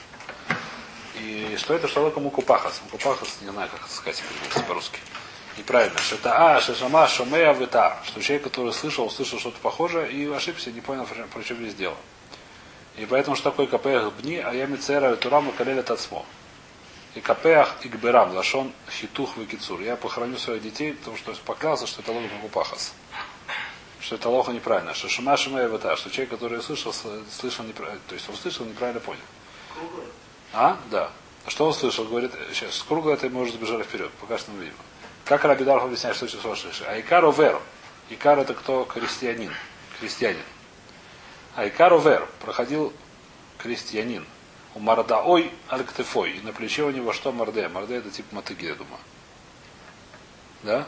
И 1.15 1.55
что 1.57 1.73
это 1.75 1.87
шалока 1.87 2.19
мукупахас? 2.19 2.81
Мукупахас, 2.85 3.37
не 3.41 3.49
знаю, 3.49 3.69
как 3.69 3.81
это 3.81 3.93
сказать 3.93 4.23
по-русски. 4.67 4.99
Неправильно. 5.57 5.97
Что 5.99 6.15
это 6.15 6.55
а, 6.55 6.61
шешама, 6.61 7.07
шумея, 7.07 7.53
вита. 7.53 7.99
Что 8.05 8.21
человек, 8.21 8.45
который 8.45 8.73
слышал, 8.73 9.05
услышал 9.05 9.39
что-то 9.39 9.59
похожее 9.59 10.11
и 10.11 10.27
ошибся, 10.31 10.71
не 10.71 10.81
понял, 10.81 11.05
про 11.05 11.43
что 11.43 11.55
здесь 11.55 11.75
дело. 11.75 11.95
И 12.97 13.05
поэтому 13.05 13.35
что 13.35 13.49
такое 13.49 13.67
капеях 13.67 14.11
бни, 14.13 14.37
а 14.37 14.53
я 14.53 14.65
мицера 14.65 15.15
турам 15.15 15.49
и 15.49 15.51
калеля 15.51 15.83
тацмо. 15.83 16.25
И 17.15 17.21
капеах 17.21 17.75
и 17.83 17.87
гберам, 17.87 18.35
лашон 18.35 18.71
хитух 18.89 19.37
викицур. 19.37 19.81
Я 19.81 19.95
похороню 19.95 20.37
своих 20.37 20.63
детей, 20.63 20.93
потому 20.93 21.17
что 21.17 21.33
поклялся, 21.45 21.85
что 21.85 22.01
это 22.01 22.11
логик 22.11 22.31
мукупахас. 22.33 22.93
что 23.99 24.15
это 24.15 24.29
лоха 24.29 24.51
неправильно, 24.51 24.93
что 24.93 25.07
шума 25.07 25.35
и 25.35 25.67
вата, 25.67 25.95
что 25.95 26.09
человек, 26.09 26.31
который 26.31 26.59
услышал, 26.59 26.93
слышал 27.31 27.63
неправильно, 27.63 28.01
то 28.07 28.15
есть 28.15 28.27
он 28.27 28.35
услышал, 28.35 28.65
неправильно 28.65 28.99
понял. 28.99 29.21
А? 30.51 30.77
Да. 30.91 31.11
А 31.45 31.49
Что 31.49 31.67
он 31.67 31.73
слышал? 31.73 32.05
Говорит, 32.05 32.31
сейчас, 32.53 32.83
кругло 32.83 33.11
это 33.11 33.29
мы 33.29 33.41
уже 33.41 33.53
забежали 33.53 33.83
вперед, 33.83 34.11
пока 34.19 34.37
что 34.37 34.51
мы 34.51 34.59
видим. 34.59 34.75
Как 35.25 35.45
Рабидарх 35.45 35.83
объясняет, 35.83 36.17
что 36.17 36.27
число 36.27 36.55
слышишь? 36.55 36.83
А 36.85 36.99
Икар 36.99 37.23
Овер. 37.23 37.61
Икар 38.09 38.39
это 38.39 38.53
кто? 38.53 38.83
Крестьянин. 38.83 39.53
Крестьянин. 39.99 40.43
А 41.55 41.67
Икар 41.67 41.93
Овер. 41.93 42.27
Проходил 42.41 42.93
крестьянин. 43.57 44.25
У 44.75 44.79
Мардаой 44.79 45.51
Алктефой. 45.69 46.31
И 46.31 46.41
на 46.41 46.51
плече 46.51 46.83
у 46.83 46.89
него 46.89 47.13
что 47.13 47.31
Марде? 47.31 47.67
Марде 47.69 47.95
это 47.95 48.09
типа 48.09 48.35
мотыги, 48.35 48.65
я 48.65 48.75
думаю. 48.75 48.99
Да? 50.63 50.87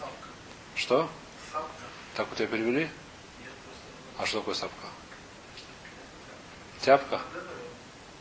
Сапка. 0.00 0.28
Что? 0.74 1.10
Сапка. 1.52 1.68
Так 2.16 2.32
у 2.32 2.34
тебя 2.34 2.48
перевели? 2.48 2.80
Нет, 2.80 2.90
просто. 3.64 4.22
А 4.22 4.26
что 4.26 4.38
такое 4.40 4.54
сапка? 4.54 4.86
Тяпка? 6.80 7.20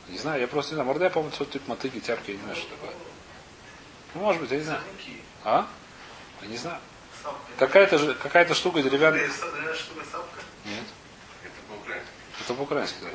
Не 0.09 0.17
знаю, 0.17 0.41
я 0.41 0.47
просто 0.47 0.73
не 0.73 0.75
знаю. 0.75 0.87
Морда, 0.87 1.05
я 1.05 1.09
помню, 1.09 1.31
что 1.31 1.45
типа 1.45 1.69
мотыги, 1.69 1.99
тяпки, 1.99 2.31
я 2.31 2.37
не 2.37 2.43
знаю, 2.43 2.55
что 2.57 2.69
такое. 2.69 2.91
Ну, 4.15 4.21
может 4.21 4.41
быть, 4.41 4.51
я 4.51 4.57
не 4.57 4.63
знаю. 4.63 4.81
А? 5.43 5.67
Я 6.41 6.47
не 6.47 6.57
знаю. 6.57 6.79
Какая-то 7.59 7.97
же, 7.97 8.13
какая-то 8.15 8.53
штука 8.55 8.81
деревянная. 8.81 9.27
Нет. 10.65 10.83
Это 11.43 11.53
по-украински. 11.69 12.09
Это 12.41 12.53
по-украински, 12.53 12.97
да. 13.01 13.09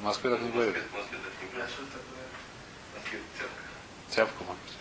В 0.00 0.02
Москве 0.02 0.30
так 0.30 0.40
не 0.40 0.50
говорят. 0.50 0.74
А 2.96 3.00
тяпка. 3.38 3.62
Тяпка, 4.10 4.44
может 4.44 4.62
быть. 4.62 4.72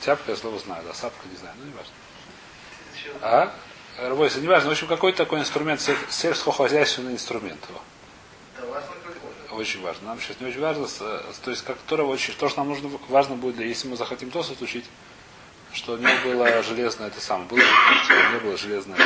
Тяпка 0.00 0.30
я 0.30 0.36
слово 0.36 0.58
знаю, 0.58 0.84
да, 0.84 0.94
сапка 0.94 1.26
не 1.28 1.36
знаю, 1.36 1.54
ну 1.58 1.64
не 1.66 1.72
важно. 1.72 1.92
А? 3.22 3.54
Рвойся, 4.08 4.40
не 4.40 4.46
важно. 4.48 4.68
В 4.68 4.72
общем, 4.72 4.86
какой-то 4.88 5.18
такой 5.18 5.40
инструмент, 5.40 5.80
сельс- 5.80 6.10
сельскохозяйственный 6.10 7.12
инструмент 7.14 7.64
его. 7.68 7.80
Очень 9.56 9.82
важно. 9.82 10.08
Нам 10.08 10.20
сейчас 10.20 10.38
не 10.40 10.46
очень 10.46 10.60
важно, 10.60 10.86
то 10.86 11.50
есть, 11.50 11.64
как 11.64 11.78
которого 11.78 12.12
очень, 12.12 12.34
то, 12.34 12.48
что 12.48 12.58
нам 12.58 12.68
нужно, 12.68 12.90
важно 13.08 13.36
будет, 13.36 13.58
если 13.58 13.88
мы 13.88 13.96
захотим 13.96 14.30
тосут 14.30 14.60
учить, 14.60 14.84
что 15.72 15.96
него 15.96 16.10
было 16.24 16.62
железное, 16.62 17.08
это 17.08 17.20
самое, 17.20 17.48
было, 17.48 17.58
него 17.58 18.40
было 18.42 18.56
железное 18.58 18.98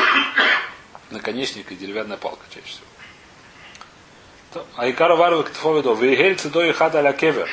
наконечник 1.10 1.70
и 1.72 1.76
деревянная 1.76 2.16
палка 2.16 2.44
чаще 2.50 2.66
всего. 2.66 4.64
А 4.76 5.16
Варвы 5.16 5.44
Ктфовидо, 5.44 5.94
Вейгель 5.94 6.36
Цидой 6.36 6.72
Хада 6.72 6.98
Аля 6.98 7.12
Кевер. 7.12 7.48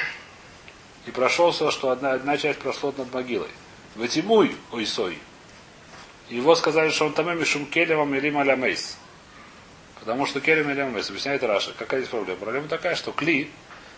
И 1.06 1.12
прошелся, 1.12 1.72
что 1.72 1.92
одна, 1.92 2.14
одна 2.14 2.38
часть 2.38 2.60
прошла 2.60 2.92
над 2.98 3.14
могилой. 3.14 3.50
Ватимуй, 3.96 4.56
ойсой. 4.72 5.20
И 6.30 6.36
его 6.36 6.56
сказали, 6.56 6.90
что 6.90 7.06
он 7.06 7.14
там 7.14 7.38
мишум 7.40 7.66
келевам 7.66 8.14
или 8.16 8.30
малямейс. 8.30 8.98
Потому 10.08 10.26
что 10.26 10.40
келем 10.40 10.70
или 10.70 10.82
малямейс. 10.84 11.10
Объясняет 11.10 11.44
Раша. 11.44 11.74
Какая 11.78 12.00
здесь 12.00 12.10
проблема? 12.10 12.40
Проблема 12.40 12.70
такая, 12.70 12.96
что 12.96 13.12
кли, 13.12 13.52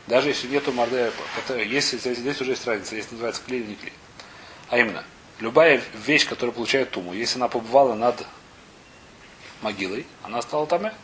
даже 0.08 0.30
если 0.30 0.48
нету 0.48 0.72
мордея, 0.72 1.12
это- 1.38 1.60
если 1.60 1.98
здесь, 1.98 2.42
уже 2.42 2.54
есть 2.54 2.66
разница, 2.66 2.96
если 2.96 3.12
называется 3.12 3.44
кли 3.46 3.60
или 3.60 3.68
не 3.68 3.75
кли. 3.75 3.94
А 4.70 4.80
именно, 4.80 5.04
любая 5.39 5.80
вещь, 5.94 6.28
которая 6.28 6.51
получает 6.51 6.89
туму, 6.89 7.13
если 7.13 7.38
она 7.38 7.48
побывала 7.48 7.94
над 7.94 8.25
могилой, 9.62 10.08
она 10.24 10.42
стала 10.42 10.66
таме. 10.66 10.96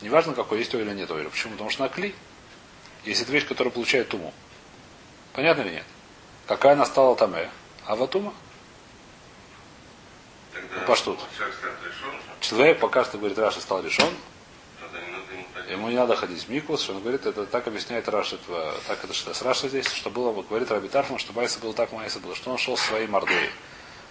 Неважно, 0.00 0.34
какой 0.34 0.58
есть 0.58 0.74
или 0.74 0.92
нет 0.94 1.08
ойля. 1.12 1.28
Почему? 1.28 1.52
Потому 1.52 1.70
что 1.70 1.84
она 1.84 1.92
кли. 1.94 2.12
Если 3.04 3.22
это 3.22 3.30
вещь, 3.32 3.46
которая 3.46 3.70
получает 3.70 4.08
туму. 4.08 4.34
Понятно 5.32 5.62
или 5.62 5.74
нет? 5.74 5.86
Какая 6.48 6.72
она 6.72 6.86
стала 6.86 7.14
таме? 7.14 7.48
А 7.86 7.94
ватума? 7.94 8.34
Тогда 10.52 10.80
Ну, 10.80 10.86
паштут. 10.86 11.20
человек 11.38 11.54
Человек 12.42 12.80
пока 12.80 13.04
что, 13.04 13.18
говорит, 13.18 13.38
Раша 13.38 13.60
стал 13.60 13.82
решен, 13.82 14.08
ему 15.70 15.88
не 15.88 15.94
надо 15.94 16.16
ходить 16.16 16.42
в 16.42 16.48
миквус, 16.48 16.82
что 16.82 16.92
он 16.92 17.00
говорит, 17.00 17.24
это 17.24 17.46
так 17.46 17.66
объясняет 17.68 18.08
Раша, 18.08 18.34
это, 18.34 18.74
так 18.88 19.02
это 19.04 19.14
что, 19.14 19.32
с 19.32 19.42
Раша 19.42 19.68
здесь, 19.68 19.86
что 19.86 20.10
было, 20.10 20.32
вот 20.32 20.48
говорит 20.48 20.70
Раби 20.70 20.88
Тарфман, 20.88 21.20
что 21.20 21.32
Майса 21.32 21.60
был 21.60 21.72
так, 21.72 21.92
Майса 21.92 22.18
было, 22.18 22.34
что 22.34 22.50
он 22.50 22.58
шел 22.58 22.76
со 22.76 22.88
своей 22.88 23.06
Мордеей. 23.06 23.50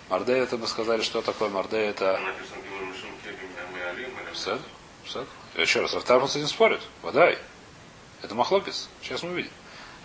Мордея, 0.09 0.43
это 0.43 0.57
мы 0.57 0.67
сказали, 0.67 1.01
что 1.01 1.21
такое 1.21 1.49
Мордея, 1.49 1.89
это... 1.89 2.19
Все? 4.33 4.57
Все? 5.03 5.25
Еще 5.55 5.81
раз, 5.81 5.93
Рафтарфан 5.93 6.29
с 6.29 6.35
этим 6.37 6.47
спорит. 6.47 6.81
Водай. 7.01 7.37
Это 8.21 8.33
махлопис. 8.33 8.87
Сейчас 9.01 9.23
мы 9.23 9.31
увидим. 9.31 9.51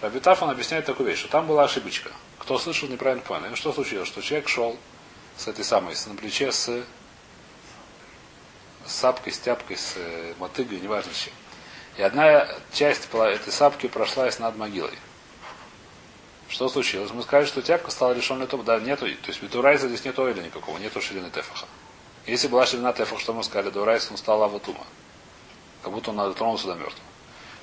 Раби 0.01 0.19
Тарфан 0.19 0.51
объясняет 0.51 0.85
такую 0.85 1.09
вещь, 1.09 1.21
что 1.21 1.29
там 1.29 1.47
была 1.47 1.65
ошибочка. 1.65 2.11
Кто 2.39 2.59
слышал, 2.59 2.89
неправильно 2.89 3.23
понял. 3.23 3.53
И 3.53 3.55
что 3.55 3.73
случилось? 3.73 4.09
Что 4.09 4.21
человек 4.21 4.49
шел 4.49 4.77
с 5.37 5.47
этой 5.47 5.65
самой, 5.65 5.95
на 6.07 6.15
плече 6.15 6.51
с, 6.51 6.85
с 8.87 8.93
сапкой, 8.93 9.33
с 9.33 9.39
тяпкой, 9.39 9.77
с 9.77 9.95
э, 9.97 10.35
мотыгой, 10.39 10.81
неважно 10.81 11.13
с 11.13 11.17
чем. 11.17 11.33
И 11.97 12.03
одна 12.03 12.47
часть 12.73 13.09
этой 13.13 13.53
сапки 13.53 13.87
прошлась 13.87 14.39
над 14.39 14.57
могилой. 14.57 14.99
Что 16.49 16.69
случилось? 16.69 17.11
Мы 17.13 17.23
сказали, 17.23 17.47
что 17.47 17.63
тяпка 17.63 17.91
стала 17.91 18.13
решенной 18.13 18.47
топ. 18.47 18.65
Да, 18.65 18.79
нету, 18.79 19.07
то 19.07 19.29
есть 19.29 19.43
Бетурайза 19.43 19.89
здесь 19.89 20.05
нет 20.05 20.19
ойля 20.19 20.43
никакого, 20.43 20.79
нету 20.79 21.01
ширины 21.01 21.31
тефаха. 21.31 21.67
Если 22.27 22.49
была 22.49 22.67
ширина 22.67 22.93
тефах, 22.93 23.21
что 23.21 23.33
мы 23.33 23.43
сказали, 23.45 23.71
до 23.71 23.85
Райса 23.85 24.13
он 24.13 24.19
стал 24.19 24.43
аватума. 24.43 24.85
Как 25.83 25.93
будто 25.93 26.11
он 26.11 26.17
дотронулся 26.17 26.67
до 26.67 26.75
мертвого. 26.75 27.09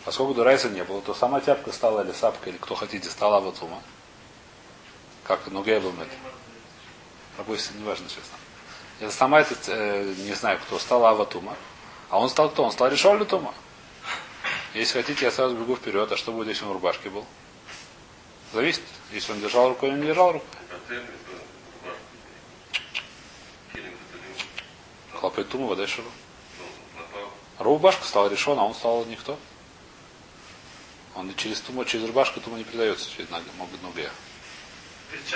Поскольку 0.06 0.34
до 0.34 0.44
Райса 0.44 0.70
не 0.70 0.84
было, 0.84 1.01
то 1.01 1.13
сама 1.13 1.39
тяпка 1.39 1.72
стала, 1.72 2.03
или 2.03 2.12
сапка, 2.12 2.50
или 2.50 2.58
кто 2.58 2.75
хотите, 2.75 3.10
стала 3.10 3.38
аватума. 3.38 3.82
Как, 5.24 5.39
ну, 5.48 5.63
Гейблмет. 5.63 6.10
Допустим, 7.38 7.80
неважно, 7.80 8.08
честно. 8.08 8.38
Сама 9.10 9.42
эта, 9.42 9.56
э, 9.68 10.14
не 10.20 10.34
знаю 10.34 10.60
кто, 10.60 10.80
стала 10.80 11.10
аватума. 11.10 11.56
А 12.10 12.20
он 12.20 12.30
стал 12.30 12.50
кто? 12.50 12.64
Он 12.64 12.72
стал 12.72 12.90
решен 12.90 13.26
тума. 13.26 13.54
Если 14.74 15.02
хотите, 15.02 15.26
я 15.26 15.32
сразу 15.32 15.56
бегу 15.56 15.76
вперед. 15.76 16.12
А 16.12 16.18
что 16.18 16.32
будет, 16.32 16.50
если 16.50 16.64
он 16.64 16.72
в 16.72 16.74
рубашке 16.74 17.10
был? 17.10 17.26
Зависит. 18.54 18.84
Если 19.12 19.32
он 19.32 19.42
держал 19.42 19.70
рукой, 19.70 19.90
или 19.90 19.98
не 19.98 20.08
держал 20.08 20.34
не 20.34 20.42
Хлопает 25.14 25.50
тума, 25.50 25.68
вода 25.68 25.86
ну, 25.98 26.04
напал. 26.98 27.32
Рубашка 27.60 28.04
стала 28.04 28.30
решен, 28.30 28.58
а 28.60 28.66
он 28.66 28.74
стал 28.74 29.06
никто. 29.06 29.38
Он 31.16 31.34
через 31.36 31.62
туму, 31.62 31.86
через 31.86 32.06
рубашку 32.08 32.42
тума 32.42 32.58
не 32.58 32.64
передается 32.64 33.10
через 33.10 33.30
ноги, 33.30 33.46
могут 33.58 33.82
ноги. 33.84 34.10
В 35.12 35.30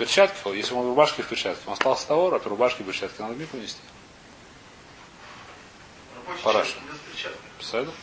перчатках. 0.00 0.38
Перчатке, 0.38 0.58
если 0.58 0.74
он 0.74 0.86
в 0.86 0.88
рубашке 0.88 1.22
в 1.22 1.28
перчатке, 1.28 1.62
он 1.66 1.74
остался 1.74 2.06
того, 2.08 2.34
а 2.34 2.38
в 2.38 2.46
рубашке 2.46 2.82
в 2.82 2.86
перчатке 2.86 3.22
надо 3.22 3.34
миг 3.34 3.52
унести. 3.52 3.80
Перчаток. 7.12 7.38
Представляете? 7.56 7.94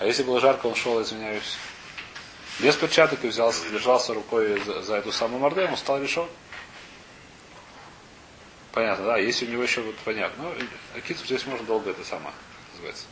А 0.00 0.06
если 0.06 0.22
было 0.24 0.40
жарко, 0.40 0.66
он 0.66 0.74
шел, 0.74 1.00
извиняюсь, 1.00 1.56
без 2.58 2.76
перчаток 2.76 3.24
и 3.24 3.28
взялся, 3.28 3.68
держался 3.70 4.14
рукой 4.14 4.60
за, 4.60 4.82
за 4.82 4.96
эту 4.96 5.12
самую 5.12 5.40
морду, 5.40 5.64
он 5.64 5.76
стал 5.76 6.02
решен. 6.02 6.26
Понятно, 8.72 9.04
да? 9.06 9.18
Если 9.18 9.46
у 9.46 9.50
него 9.50 9.62
еще 9.62 9.82
вот 9.82 9.94
понятно. 10.04 10.44
Ну, 10.44 10.54
Акицу 10.96 11.24
здесь 11.24 11.46
можно 11.46 11.64
долго 11.64 11.90
это 11.90 12.04
самое 12.04 12.34
называется. 12.72 13.04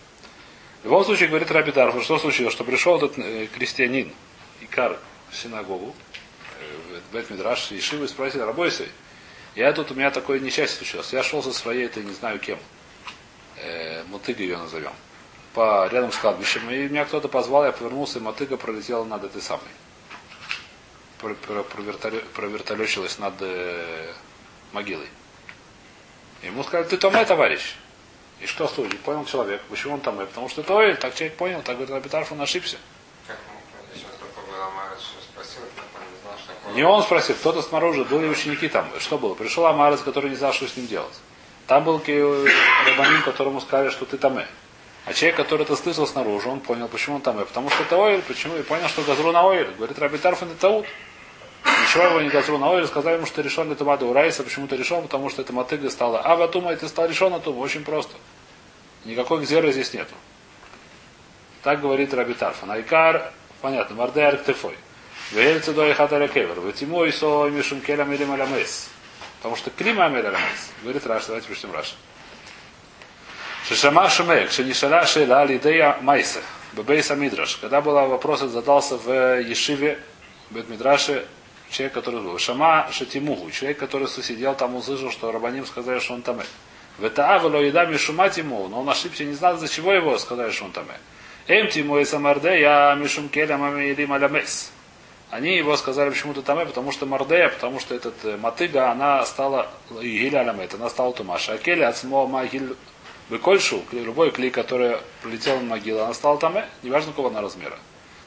В 0.82 0.86
любом 0.86 1.04
случае, 1.04 1.28
говорит 1.28 1.50
Раби 1.52 1.70
Дарфа, 1.70 2.02
что 2.02 2.18
случилось? 2.18 2.52
Что 2.52 2.64
пришел 2.64 2.96
этот 2.96 3.16
э, 3.18 3.46
крестьянин, 3.46 4.12
Икар, 4.60 4.98
в 5.30 5.36
синагогу, 5.36 5.94
Бет 7.12 7.30
Мидраш, 7.30 7.72
и 7.72 7.80
Шива 7.80 8.04
и 8.04 8.08
спросил, 8.08 8.44
Рабойся, 8.44 8.86
я 9.54 9.72
тут, 9.72 9.90
у 9.90 9.94
меня 9.94 10.10
такое 10.10 10.38
несчастье 10.40 10.78
случилось. 10.78 11.12
Я 11.12 11.22
шел 11.22 11.42
со 11.42 11.52
своей, 11.52 11.86
это 11.86 12.00
не 12.00 12.12
знаю 12.12 12.38
кем, 12.38 12.58
э, 13.56 14.02
мотыгой 14.04 14.46
ее 14.46 14.56
назовем, 14.58 14.92
по 15.54 15.86
рядом 15.88 16.12
с 16.12 16.16
кладбищем, 16.16 16.68
и 16.70 16.88
меня 16.88 17.04
кто-то 17.04 17.28
позвал, 17.28 17.64
я 17.64 17.72
повернулся, 17.72 18.18
и 18.18 18.22
мотыга 18.22 18.56
пролетела 18.56 19.04
над 19.04 19.24
этой 19.24 19.42
самой. 19.42 19.64
Про- 21.18 21.34
про- 21.34 21.62
провертоле- 21.62 22.24
Провертолечилась 22.34 23.18
над 23.18 23.34
э, 23.40 24.12
могилой. 24.72 25.08
Ему 26.42 26.64
сказали, 26.64 26.88
ты 26.88 26.96
Томе, 26.96 27.24
товарищ. 27.24 27.74
И 28.40 28.46
что 28.46 28.66
случилось? 28.66 28.98
Понял 29.04 29.24
человек. 29.24 29.62
Почему 29.70 29.94
он 29.94 30.00
Томе? 30.00 30.26
Потому 30.26 30.48
что 30.48 30.62
это 30.62 30.76
Оэль, 30.76 30.96
так 30.96 31.14
человек 31.14 31.36
понял, 31.36 31.62
так 31.62 31.76
говорит 31.76 31.94
Рабитарф, 31.94 32.32
он 32.32 32.40
ошибся. 32.40 32.76
Как 33.28 33.38
мы 33.54 33.96
сейчас 33.96 34.10
только 34.18 34.40
был 34.50 34.60
Амарец, 34.60 34.98
что 35.00 35.22
спросил, 35.22 35.60
так 35.76 35.84
он 35.94 36.02
не 36.74 36.82
он 36.82 37.02
спросил, 37.02 37.34
кто-то 37.34 37.62
снаружи, 37.62 38.04
были 38.04 38.28
ученики 38.28 38.68
там. 38.68 38.88
Что 38.98 39.18
было? 39.18 39.34
Пришел 39.34 39.66
Амарец, 39.66 40.00
который 40.00 40.30
не 40.30 40.36
знал, 40.36 40.52
что 40.52 40.66
с 40.66 40.76
ним 40.76 40.86
делать. 40.86 41.14
Там 41.66 41.84
был 41.84 41.98
Рабаним, 41.98 43.22
которому 43.24 43.60
сказали, 43.60 43.90
что 43.90 44.04
ты 44.04 44.18
Томе. 44.18 44.46
А 45.04 45.12
человек, 45.12 45.36
который 45.36 45.62
это 45.62 45.74
слышал 45.74 46.06
снаружи, 46.06 46.48
он 46.48 46.60
понял, 46.60 46.88
почему 46.88 47.16
он 47.16 47.22
Томе. 47.22 47.44
Потому 47.44 47.70
что 47.70 47.82
это 47.82 47.96
Оэль, 47.96 48.22
почему? 48.22 48.56
И 48.56 48.62
понял, 48.62 48.88
что 48.88 49.02
Газру 49.02 49.32
на 49.32 49.50
Оэль. 49.50 49.70
Говорит, 49.76 49.98
Рабитарф, 49.98 50.42
это 50.42 50.54
Таут. 50.54 50.86
Ничего 51.64 52.04
его 52.04 52.20
не 52.20 52.28
Газру 52.28 52.58
на 52.58 52.72
Оэль, 52.72 52.86
сказали 52.86 53.16
ему, 53.16 53.26
что 53.26 53.42
решен 53.42 53.66
для 53.66 53.74
Тумада 53.74 54.06
Урайса. 54.06 54.42
Почему 54.42 54.66
ты 54.66 54.76
решен? 54.76 55.02
Потому 55.02 55.30
что 55.30 55.42
это 55.42 55.52
мотыга 55.52 55.90
стала 55.90 56.20
Аватума, 56.20 56.72
и 56.72 56.76
ты 56.76 56.88
стал 56.88 57.08
решен 57.08 57.40
Тума. 57.40 57.58
Очень 57.60 57.84
просто. 57.84 58.14
Никакой 59.04 59.40
гзеры 59.40 59.72
здесь 59.72 59.92
нету. 59.92 60.14
Так 61.62 61.80
говорит 61.80 62.12
Раби 62.14 62.34
Тарфан. 62.34 62.70
Айкар, 62.70 63.32
понятно, 63.60 63.96
Мардеар 63.96 64.36
Ктефой. 64.36 64.76
Вельце 65.32 65.72
до 65.72 65.90
Ихаталя 65.90 66.28
Кевер. 66.28 66.60
Ватиму 66.60 67.04
и 67.04 67.10
со 67.10 67.48
Мишум 67.48 67.80
Келям 67.80 68.12
или 68.12 68.24
Маламес. 68.24 68.90
Потому 69.38 69.56
что 69.56 69.70
Клима 69.70 70.04
Амель 70.04 70.26
Аламес. 70.26 70.70
Говорит 70.82 71.06
Раш, 71.06 71.24
давайте 71.24 71.48
прочтем 71.48 71.72
Раша. 71.72 71.94
Шишама 73.66 74.10
Шумек, 74.10 74.50
Шенишара 74.50 75.06
Шела 75.06 75.44
Лидея 75.46 75.96
Майса, 76.02 76.40
Бебейса 76.74 77.14
Мидраш. 77.14 77.56
Когда 77.56 77.80
был 77.80 77.94
вопрос 77.94 78.40
задался 78.40 78.96
в 78.98 79.40
Ешиве, 79.40 79.98
Бет 80.50 80.68
Мидраше, 80.68 81.26
человек, 81.70 81.94
который 81.94 82.20
был. 82.20 82.38
Шама 82.38 82.88
Шатимуху, 82.92 83.50
человек, 83.50 83.78
который 83.78 84.08
сидел 84.08 84.54
там, 84.54 84.76
услышал, 84.76 85.10
что 85.10 85.32
Рабаним 85.32 85.64
сказали, 85.64 85.98
что 86.00 86.12
он 86.12 86.20
там. 86.20 86.40
В 86.98 87.04
это 87.04 87.34
авело 87.34 87.56
еда 87.56 87.86
мишума 87.86 88.28
тиму, 88.28 88.68
но 88.68 88.80
он 88.80 88.88
ошибся, 88.90 89.24
не 89.24 89.32
знал, 89.32 89.56
за 89.56 89.66
чего 89.66 89.94
его 89.94 90.18
сказали, 90.18 90.50
что 90.50 90.66
он 90.66 90.72
там. 90.72 90.84
Эм 91.48 91.68
тиму 91.68 91.98
и 91.98 92.04
самарде, 92.04 92.60
я 92.60 92.94
мишум 92.96 93.30
келя 93.30 93.56
мами 93.56 93.86
или 93.86 94.04
малямес. 94.04 94.72
Они 95.32 95.56
его 95.56 95.74
сказали 95.78 96.10
почему-то 96.10 96.42
там, 96.42 96.58
потому 96.66 96.92
что 96.92 97.06
Мардея, 97.06 97.48
потому 97.48 97.80
что 97.80 97.94
этот 97.94 98.22
э, 98.22 98.36
мотыга, 98.36 98.90
она 98.90 99.24
стала 99.24 99.70
Игиль 100.02 100.36
Аламет, 100.36 100.74
она 100.74 100.90
стала 100.90 101.14
Тумаша. 101.14 101.54
А 101.54 101.56
Келя 101.56 101.88
от 101.88 101.96
самого 101.96 102.26
Магиль 102.26 102.76
Выкольшу, 103.30 103.82
любой 103.92 104.30
клей, 104.30 104.50
который 104.50 104.98
прилетел 105.22 105.56
на 105.60 105.62
могилу, 105.62 106.02
она 106.02 106.12
стала 106.12 106.38
там, 106.38 106.62
неважно 106.82 107.12
какого 107.12 107.30
она 107.30 107.40
размера. 107.40 107.78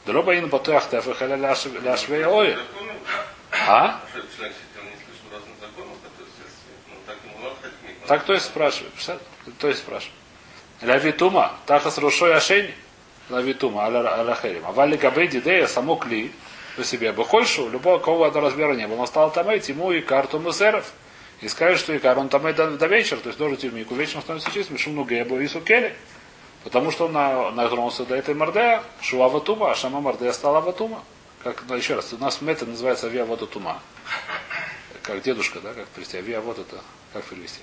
Дроба 0.07 0.35
ин 0.35 0.49
батуях 0.49 0.89
тефа 0.89 1.13
халя 1.13 1.35
ляшвея 1.35 2.27
ой. 2.27 2.57
А? 3.67 4.01
Ну, 7.39 7.51
так 8.07 8.23
то 8.23 8.33
есть 8.33 8.47
спрашивает. 8.47 8.93
То 9.59 9.67
есть 9.67 9.81
спрашивает. 9.81 10.17
Лавитума, 10.81 11.51
тахас 11.67 11.99
рушой 11.99 12.33
ашень, 12.33 12.73
лавитума, 13.29 13.85
аляхерим. 13.85 14.63
А 14.65 14.71
вали 14.71 14.97
габей 14.97 15.27
дидея, 15.27 15.67
само 15.67 15.97
кли, 15.97 16.31
по 16.75 16.83
себе. 16.83 17.11
Бухольшу, 17.11 17.69
любого 17.69 17.99
кого 17.99 18.23
одного 18.25 18.47
размера 18.47 18.73
не 18.73 18.87
было. 18.87 19.01
Он 19.01 19.07
стал 19.07 19.31
там 19.31 19.49
ему 19.49 19.91
и 19.91 20.01
карту 20.01 20.39
мусеров. 20.39 20.93
И 21.41 21.47
скажет, 21.47 21.79
что 21.79 21.95
Икар, 21.95 22.17
он 22.17 22.29
там 22.29 22.41
до, 22.53 22.71
до 22.71 22.87
вечера, 22.87 23.19
то 23.19 23.27
есть 23.27 23.37
должен 23.37 23.57
идти 23.57 23.67
в 23.67 23.73
Мику, 23.73 23.93
вечером 23.93 24.21
становится 24.21 24.51
чистым, 24.51 24.77
шумну 24.77 25.03
гебу 25.03 25.37
и 25.39 25.47
сукели. 25.47 25.93
Потому 26.63 26.91
что 26.91 27.05
он 27.05 27.13
на, 27.13 27.51
нагнулся 27.51 28.05
до 28.05 28.15
этой 28.15 28.33
мордея, 28.33 28.81
шуа 29.01 29.27
ватума, 29.27 29.71
а 29.71 29.75
шама 29.75 30.01
мордея 30.01 30.31
стала 30.31 30.61
ватума. 30.61 31.03
Как, 31.43 31.63
ну, 31.69 31.75
еще 31.75 31.93
раз, 31.93 32.11
у 32.13 32.17
нас 32.17 32.41
метод 32.41 32.69
называется 32.69 33.05
авиа 33.05 33.25
вот 33.25 33.47
тума. 33.51 33.79
Как 35.03 35.21
дедушка, 35.21 35.59
да, 35.59 35.73
как 35.73 35.87
перевести? 35.89 36.17
Авиа 36.17 36.41
вот 36.41 36.57
это, 36.57 36.81
как 37.13 37.23
перевести? 37.25 37.59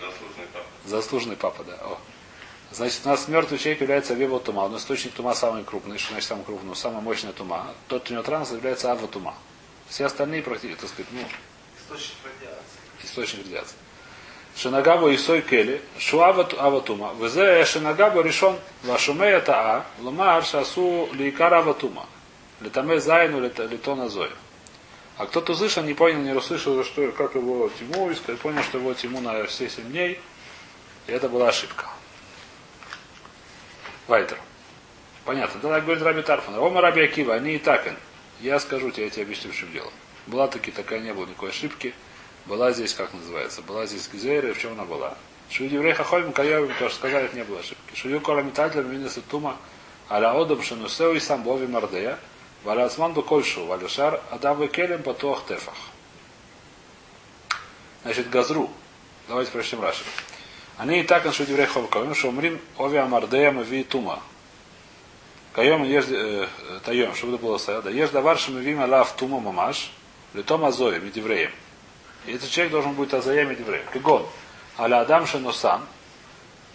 Заслуженный 0.00 0.46
папа. 0.52 0.66
Заслуженный 0.84 1.36
папа, 1.36 1.64
да. 1.64 1.74
О. 1.82 1.98
Значит, 2.72 3.02
у 3.04 3.08
нас 3.08 3.28
мертвый 3.28 3.58
человек 3.58 3.80
является 3.80 4.12
авиа 4.12 4.38
тума. 4.38 4.60
Он 4.60 4.76
источник 4.76 5.12
тума 5.12 5.34
самый 5.34 5.64
крупный, 5.64 5.98
что 5.98 6.12
значит 6.12 6.28
самый 6.28 6.44
крупный, 6.44 6.74
самая 6.74 7.00
мощная 7.00 7.32
тума. 7.32 7.66
Тот, 7.88 8.02
кто 8.02 8.12
у 8.12 8.16
него 8.16 8.24
транс, 8.24 8.50
является 8.50 8.90
ава 8.90 9.06
тума. 9.06 9.34
Все 9.88 10.04
остальные 10.04 10.42
практически, 10.42 10.80
так 10.80 10.90
сказать, 10.90 11.06
ну, 11.12 11.20
Источник 11.78 12.16
радиации. 12.24 13.04
источник 13.04 13.46
радиации. 13.46 13.76
Шинагабу 14.56 15.08
и 15.08 15.16
сой 15.16 15.42
кели, 15.42 15.80
шуава 15.98 16.48
аватума. 16.58 17.14
Везе 17.20 17.64
шинагабу 17.64 18.22
решен 18.22 18.56
вашумея 18.82 19.40
таа, 19.40 19.86
ломар 20.00 20.44
шасу 20.44 21.08
ликар 21.12 21.54
аватума. 21.54 22.06
Летаме 22.60 22.98
зайну 22.98 23.40
летона 23.40 24.08
зоя. 24.08 24.30
А 25.18 25.26
кто-то 25.26 25.52
услышал, 25.52 25.82
не 25.82 25.94
понял, 25.94 26.18
не 26.20 26.32
расслышал, 26.32 26.82
что, 26.84 27.10
как 27.12 27.34
его 27.34 27.70
тиму 27.78 28.12
искать, 28.12 28.38
понял, 28.38 28.62
что 28.62 28.78
его 28.78 28.92
тиму 28.94 29.20
на 29.20 29.44
все 29.44 29.68
семь 29.68 29.90
дней. 29.90 30.20
И 31.06 31.12
это 31.12 31.28
была 31.28 31.48
ошибка. 31.48 31.86
Вайтер. 34.06 34.38
Понятно. 35.24 35.60
Тогда 35.60 35.80
говорит 35.80 36.02
Раби 36.02 36.22
Тарфан. 36.22 36.56
Ома 36.58 36.80
Раби 36.80 37.02
Акива, 37.02 37.34
они 37.34 37.56
и 37.56 37.58
так. 37.58 37.92
Я 38.40 38.60
скажу 38.60 38.90
тебе, 38.90 39.04
я 39.04 39.10
тебе 39.10 39.22
объясню, 39.22 39.50
в 39.50 39.56
чем 39.56 39.72
дело. 39.72 39.90
Была 40.26 40.46
таки 40.48 40.70
такая, 40.70 41.00
не 41.00 41.12
было 41.12 41.26
никакой 41.26 41.50
ошибки. 41.50 41.94
Была 42.46 42.70
здесь, 42.72 42.94
как 42.94 43.12
называется, 43.12 43.60
была 43.62 43.86
здесь 43.86 44.08
Гзейра, 44.08 44.54
в 44.54 44.58
чем 44.58 44.72
она 44.72 44.84
была? 44.84 45.16
Шуди 45.50 45.78
кайовим, 46.32 46.72
то, 46.78 46.88
что 46.88 46.98
сказали, 46.98 47.28
не 47.34 47.42
было 47.42 47.60
ошибки. 47.60 47.94
Шуди 47.94 48.18
кора 48.20 48.42
метатлер 48.42 48.84
минеса 48.84 49.20
тума, 49.20 49.56
аля 50.08 50.30
одам 50.30 50.62
шанусеу 50.62 51.14
и 51.14 51.20
сам 51.20 51.42
бови 51.42 51.66
мардея, 51.66 52.18
валя 52.62 52.84
ацман 52.84 53.14
бекольшу, 53.14 53.64
валя 53.66 53.88
шар, 53.88 54.20
адам 54.30 54.60
векелем 54.60 55.02
потуах 55.02 55.44
тефах. 55.46 55.74
Значит, 58.02 58.30
газру. 58.30 58.70
Давайте 59.28 59.50
прочтем 59.50 59.80
Раши. 59.80 60.04
Они 60.78 61.00
и 61.00 61.02
так 61.04 61.24
на 61.24 61.32
шуди 61.32 61.52
еврей 61.52 61.66
хахойм, 61.66 62.14
что 62.14 62.28
умрим 62.28 62.60
ови 62.76 62.98
амардея 62.98 63.50
мави 63.50 63.82
тума. 63.82 64.20
Кайом 65.52 65.84
ешь 65.84 66.04
таем, 66.84 67.14
чтобы 67.14 67.34
это 67.34 67.42
было 67.42 67.58
стояло. 67.58 67.88
Ешь 67.88 68.10
давар 68.10 68.38
шамивим 68.38 68.82
алав 68.82 69.16
тума 69.16 69.40
мамаш, 69.40 69.90
литом 70.34 70.64
азоем, 70.64 71.06
медивреем. 71.06 71.50
И 72.26 72.32
этот 72.34 72.50
человек 72.50 72.72
должен 72.72 72.92
быть 72.92 73.14
азаем 73.14 73.50
медивреем. 73.50 73.86
Кигон. 73.92 74.26
Аля 74.78 75.00
адам 75.00 75.26
шенусан, 75.26 75.80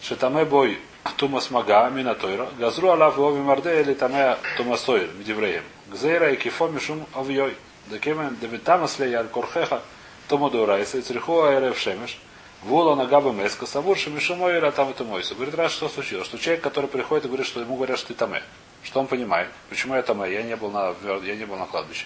шетаме 0.02 0.46
бой 0.46 0.80
тумас 1.18 1.52
мага 1.52 1.90
минатойра, 1.92 2.50
газру 2.58 2.90
алав 2.90 3.20
ови 3.20 3.42
марде 3.42 3.82
или 3.82 3.94
таме 3.94 4.38
тумасойр 4.58 5.12
медивреем. 5.14 5.64
Гзейра 5.92 6.32
и 6.34 6.38
кифо 6.38 6.68
мишум 6.68 7.06
авьой. 7.14 7.56
Декемен 7.88 8.38
девитамас 8.42 8.98
ле 9.00 9.12
яр 9.12 9.28
корхеха, 9.28 9.82
тому 10.28 10.50
дурайса, 10.50 10.98
и 10.98 11.02
цриху 11.02 11.42
аэрев 11.42 11.78
шемеш, 11.78 12.20
Вула 12.64 12.96
на 12.96 13.06
габа 13.06 13.32
меска, 13.32 13.66
савур 13.66 13.98
шамишумой 13.98 14.58
или 14.58 14.70
там 14.72 14.90
это 14.90 15.04
мойся. 15.04 15.34
Говорит, 15.34 15.56
раз 15.56 15.72
что 15.72 15.90
случилось? 15.90 16.28
Что 16.28 16.38
человек, 16.38 16.64
который 16.64 16.88
приходит 16.88 17.26
и 17.26 17.28
говорит, 17.28 17.48
что 17.48 17.60
ему 17.60 17.76
говорят, 17.76 17.98
что 17.98 18.10
ты 18.10 18.14
таме. 18.14 18.44
Что 18.84 19.00
он 19.00 19.08
понимает? 19.08 19.50
Почему 19.70 19.96
я 19.96 20.04
таме? 20.04 20.32
Я 20.32 20.44
не 20.44 20.56
был 20.56 20.70
на, 20.70 20.94
я 21.24 21.36
не 21.36 21.46
был 21.46 21.56
на 21.56 21.66
кладбище. 21.66 22.06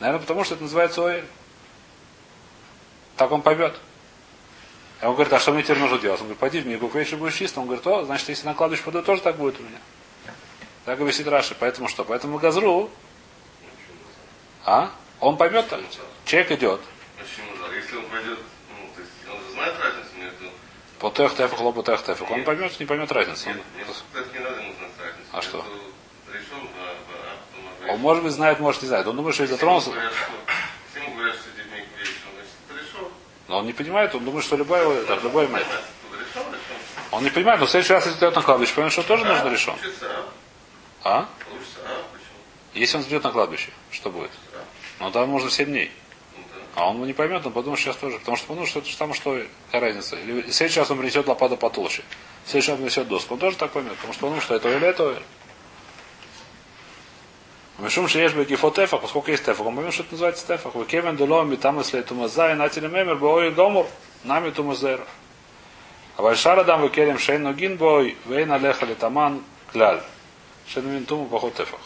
Наверное, 0.00 0.20
потому 0.20 0.44
что 0.44 0.54
это 0.54 0.64
называется 0.64 1.06
оэль. 1.06 1.24
Так 3.16 3.30
он 3.30 3.42
поймет. 3.42 3.76
И 5.02 5.04
он 5.04 5.14
говорит, 5.14 5.32
а 5.32 5.38
что 5.38 5.52
мне 5.52 5.62
теперь 5.62 5.78
нужно 5.78 5.98
делать? 5.98 6.20
Он 6.20 6.26
говорит, 6.26 6.40
пойди 6.40 6.60
в 6.60 6.66
мигу, 6.66 6.88
вечер 6.88 7.16
будешь 7.16 7.36
чистым. 7.36 7.62
Он 7.62 7.68
говорит, 7.68 7.86
о, 7.86 8.04
значит, 8.04 8.28
если 8.28 8.46
на 8.46 8.54
кладбище 8.54 8.82
пойду, 8.82 9.02
тоже 9.02 9.22
так 9.22 9.36
будет 9.36 9.60
у 9.60 9.62
меня. 9.62 9.78
Так 10.84 11.00
объяснит 11.00 11.28
Раши. 11.28 11.56
Поэтому 11.58 11.88
что? 11.88 12.04
Поэтому 12.04 12.38
Газру, 12.38 12.90
а? 14.64 14.90
Он 15.20 15.36
поймет 15.36 15.68
так. 15.68 15.80
Человек 16.24 16.52
идет. 16.52 16.80
Потех 21.00 21.34
тефах, 21.34 21.60
ло 21.60 21.72
потех 21.72 22.02
тефах. 22.04 22.30
Он 22.30 22.44
поймет, 22.44 22.78
не 22.78 22.84
поймет 22.84 23.10
разницу. 23.10 23.48
Нет, 23.48 23.56
Он- 23.56 23.78
нет, 23.78 23.86
кстати, 23.88 24.32
не 24.34 24.38
надо 24.40 24.60
ему 24.60 24.74
знать 24.74 24.90
разницу. 24.98 25.28
А 25.32 25.40
что? 25.42 25.64
Решен, 26.28 26.68
а, 26.78 26.94
потом 27.80 27.94
Он, 27.94 28.00
может 28.00 28.22
быть, 28.22 28.32
знает, 28.32 28.60
может, 28.60 28.82
не 28.82 28.88
знает. 28.88 29.06
Он 29.06 29.16
думает, 29.16 29.34
что 29.34 29.44
если 29.44 29.56
что- 29.56 29.80
что 29.80 29.90
решен. 29.92 30.02
но 33.48 33.58
он 33.58 33.66
не 33.66 33.72
понимает, 33.72 34.14
он 34.14 34.24
думает, 34.24 34.44
что 34.44 34.56
любой, 34.56 35.04
так, 35.06 35.22
любой 35.24 35.46
решен. 35.46 35.62
Он 37.10 37.24
не 37.24 37.30
понимает, 37.30 37.60
но 37.60 37.66
в 37.66 37.70
следующий 37.70 37.94
раз, 37.94 38.04
если 38.04 38.18
идет 38.18 38.36
на 38.36 38.42
кладбище, 38.42 38.74
понимает, 38.74 38.92
что 38.92 39.02
тоже 39.02 39.24
нужно 39.24 39.48
решен. 39.48 39.74
А? 41.02 41.18
А? 41.18 41.18
А? 41.20 41.28
Если 42.74 42.98
он 42.98 43.02
идет 43.04 43.24
на 43.24 43.32
кладбище, 43.32 43.70
что 43.90 44.10
будет? 44.10 44.30
Ну, 45.00 45.10
там 45.10 45.30
можно 45.30 45.50
7 45.50 45.66
дней. 45.66 45.90
Ну. 46.76 46.82
А 46.82 46.90
он 46.90 47.02
не 47.04 47.12
поймет, 47.12 47.44
он 47.46 47.52
подумает, 47.52 47.80
сейчас 47.80 47.96
тоже. 47.96 48.18
Потому 48.18 48.36
что 48.36 48.46
подумает, 48.46 48.70
что 48.70 48.80
это 48.80 48.88
же 48.88 48.96
там 48.96 49.14
что, 49.14 49.40
какая 49.66 49.88
разница. 49.88 50.16
Или 50.16 50.42
в 50.42 50.52
следующий 50.52 50.80
раз 50.80 50.90
он 50.90 50.98
принесет 50.98 51.26
лопату 51.26 51.56
потолще. 51.56 52.02
Следующий 52.44 52.70
раз 52.70 52.78
он 52.78 52.84
принесет 52.84 53.08
доску. 53.08 53.34
Он 53.34 53.40
тоже 53.40 53.56
так 53.56 53.70
поймет, 53.70 53.94
потому 53.94 54.12
что 54.12 54.20
подумает, 54.22 54.44
что 54.44 54.54
это 54.54 54.68
или 54.68 54.86
это. 54.86 55.22
Мишум 57.78 58.08
шеешь 58.08 58.34
бы 58.34 58.44
гифо 58.44 58.70
тефах, 58.70 59.00
поскольку 59.00 59.30
есть 59.30 59.44
тефах, 59.44 59.66
он 59.66 59.74
поймет, 59.74 59.94
что 59.94 60.02
это 60.02 60.12
называется 60.12 60.46
тефах. 60.46 60.74
Вы 60.74 60.84
кевен 60.84 61.16
дулом, 61.16 61.50
и 61.52 61.56
там 61.56 61.78
если 61.78 62.02
тумазай, 62.02 62.54
натили 62.54 62.88
мемер, 62.88 63.16
бой 63.16 63.50
гомур, 63.52 63.86
нами 64.22 64.50
тумазер. 64.50 65.00
А 66.16 66.22
большара 66.22 66.62
дам 66.64 66.82
вы 66.82 66.90
керем 66.90 67.18
шейн 67.18 67.42
ногин 67.42 67.78
бой, 67.78 68.18
вейн 68.26 68.52
алеха 68.52 68.84
литаман 68.84 69.42
кляль. 69.72 70.02
Шейн 70.68 70.92
мин 70.92 71.06
туму 71.06 71.26
поход 71.26 71.54
тефах. 71.54 71.80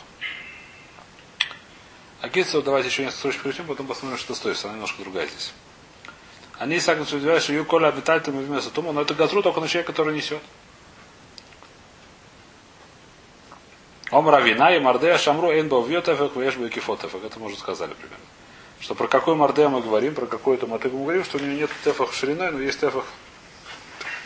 А 2.25 2.31
Китсу, 2.31 2.63
давайте 2.63 2.89
еще 2.89 3.03
несколько 3.03 3.19
строчек 3.19 3.43
перейдем, 3.43 3.67
потом 3.67 3.87
посмотрим, 3.87 4.17
что 4.17 4.35
стоит. 4.35 4.59
Она 4.65 4.73
немножко 4.73 5.03
другая 5.03 5.27
здесь. 5.27 5.53
Они 6.59 6.81
сагнут, 6.81 7.07
что 7.07 7.19
удивляют, 7.19 7.43
что 7.43 7.53
ее 7.53 7.67
коля 7.67 7.89
обитателям 7.89 8.41
и 8.41 8.45
вместо 8.45 8.71
тума, 8.71 8.93
но 8.93 9.03
это 9.03 9.13
газру 9.13 9.43
только 9.43 9.61
на 9.61 9.69
человека, 9.69 9.93
который 9.93 10.17
несет. 10.17 10.41
Ом 14.11 14.27
равина 14.27 14.75
и 14.75 14.81
мардея 14.81 15.19
шамру 15.19 15.53
энбо 15.53 15.85
вьетефек 15.85 16.35
вешбе 16.35 16.71
кифотефек. 16.71 17.23
Это 17.25 17.39
мы 17.39 17.49
уже 17.49 17.59
сказали 17.59 17.93
примерно. 17.93 18.25
Что 18.81 18.95
про 18.95 19.07
какой 19.07 19.35
мардея 19.35 19.69
мы 19.69 19.83
говорим, 19.83 20.15
про 20.15 20.25
какой 20.25 20.57
это 20.57 20.67
мотык 20.67 20.95
мы 20.95 21.01
говорим, 21.01 21.25
что 21.25 21.37
у 21.37 21.43
него 21.43 21.53
нет 21.53 21.71
тефах 21.85 22.15
шириной, 22.15 22.53
но 22.53 22.59
есть 22.59 22.81
тефах 22.81 23.05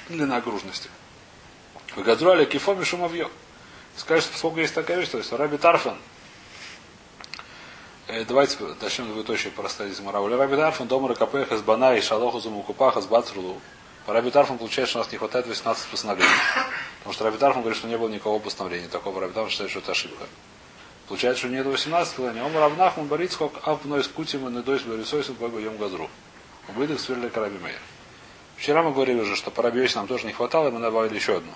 длина 0.08 0.36
окружности. 0.36 0.88
В 1.96 2.02
газру 2.04 2.46
кифо 2.46 2.76
мишум 2.76 3.02
авьё. 3.02 3.28
Скажешь, 3.96 4.30
сколько 4.36 4.60
есть 4.60 4.74
такая 4.74 4.98
вещь, 5.00 5.08
то 5.08 5.18
есть 5.18 5.32
Раби 5.32 5.58
Тарфан, 5.58 5.98
Давайте 8.08 8.56
начнем 8.80 9.12
двоеточие 9.12 9.52
простая 9.52 9.88
из 9.90 10.00
Мара. 10.00 10.26
Раби 10.26 10.56
Тарфан, 10.56 10.88
Дома 10.88 11.10
Ракапех, 11.10 11.52
из 11.52 11.60
Бана 11.60 11.94
и 11.94 12.00
Шалоху 12.00 12.40
Замукупах, 12.40 12.96
из 12.96 13.04
Бацрулу. 13.04 13.60
По 14.06 14.14
Раби 14.14 14.30
Тарфан 14.30 14.56
получается, 14.56 14.92
что 14.92 15.00
у 15.00 15.02
нас 15.02 15.12
не 15.12 15.18
хватает 15.18 15.46
18 15.46 15.88
постановлений. 15.88 16.30
Потому 17.00 17.12
что 17.12 17.24
Раби 17.24 17.36
Тарфан 17.36 17.60
говорит, 17.60 17.78
что 17.78 17.86
не 17.86 17.98
было 17.98 18.08
никакого 18.08 18.38
постановления. 18.38 18.88
Такого 18.88 19.20
Раби 19.20 19.34
Тарфан 19.34 19.50
считает, 19.50 19.70
что 19.70 19.80
это 19.80 19.92
ошибка. 19.92 20.24
Получается, 21.06 21.40
что 21.40 21.48
нет 21.50 21.66
18 21.66 22.14
постановлений. 22.14 22.46
Он 22.46 22.56
равнахман 22.56 23.08
борицкок, 23.08 23.52
ав 23.62 23.84
мной 23.84 24.02
с 24.02 24.08
кутим 24.08 24.48
и 24.48 24.52
недой 24.52 24.80
с 24.80 24.84
борисойсом 24.84 25.34
бога 25.34 25.58
ем 25.58 25.76
газру. 25.76 26.08
Убыток 26.68 27.00
сверли 27.00 27.28
Караби 27.28 27.58
Мейер. 27.58 27.80
Вчера 28.56 28.82
мы 28.82 28.92
говорили 28.92 29.20
уже, 29.20 29.36
что 29.36 29.50
по 29.50 29.62
Раби 29.62 29.86
нам 29.94 30.06
тоже 30.06 30.24
не 30.24 30.32
хватало, 30.32 30.68
и 30.68 30.70
мы 30.70 30.80
добавили 30.80 31.14
еще 31.14 31.36
одну. 31.36 31.52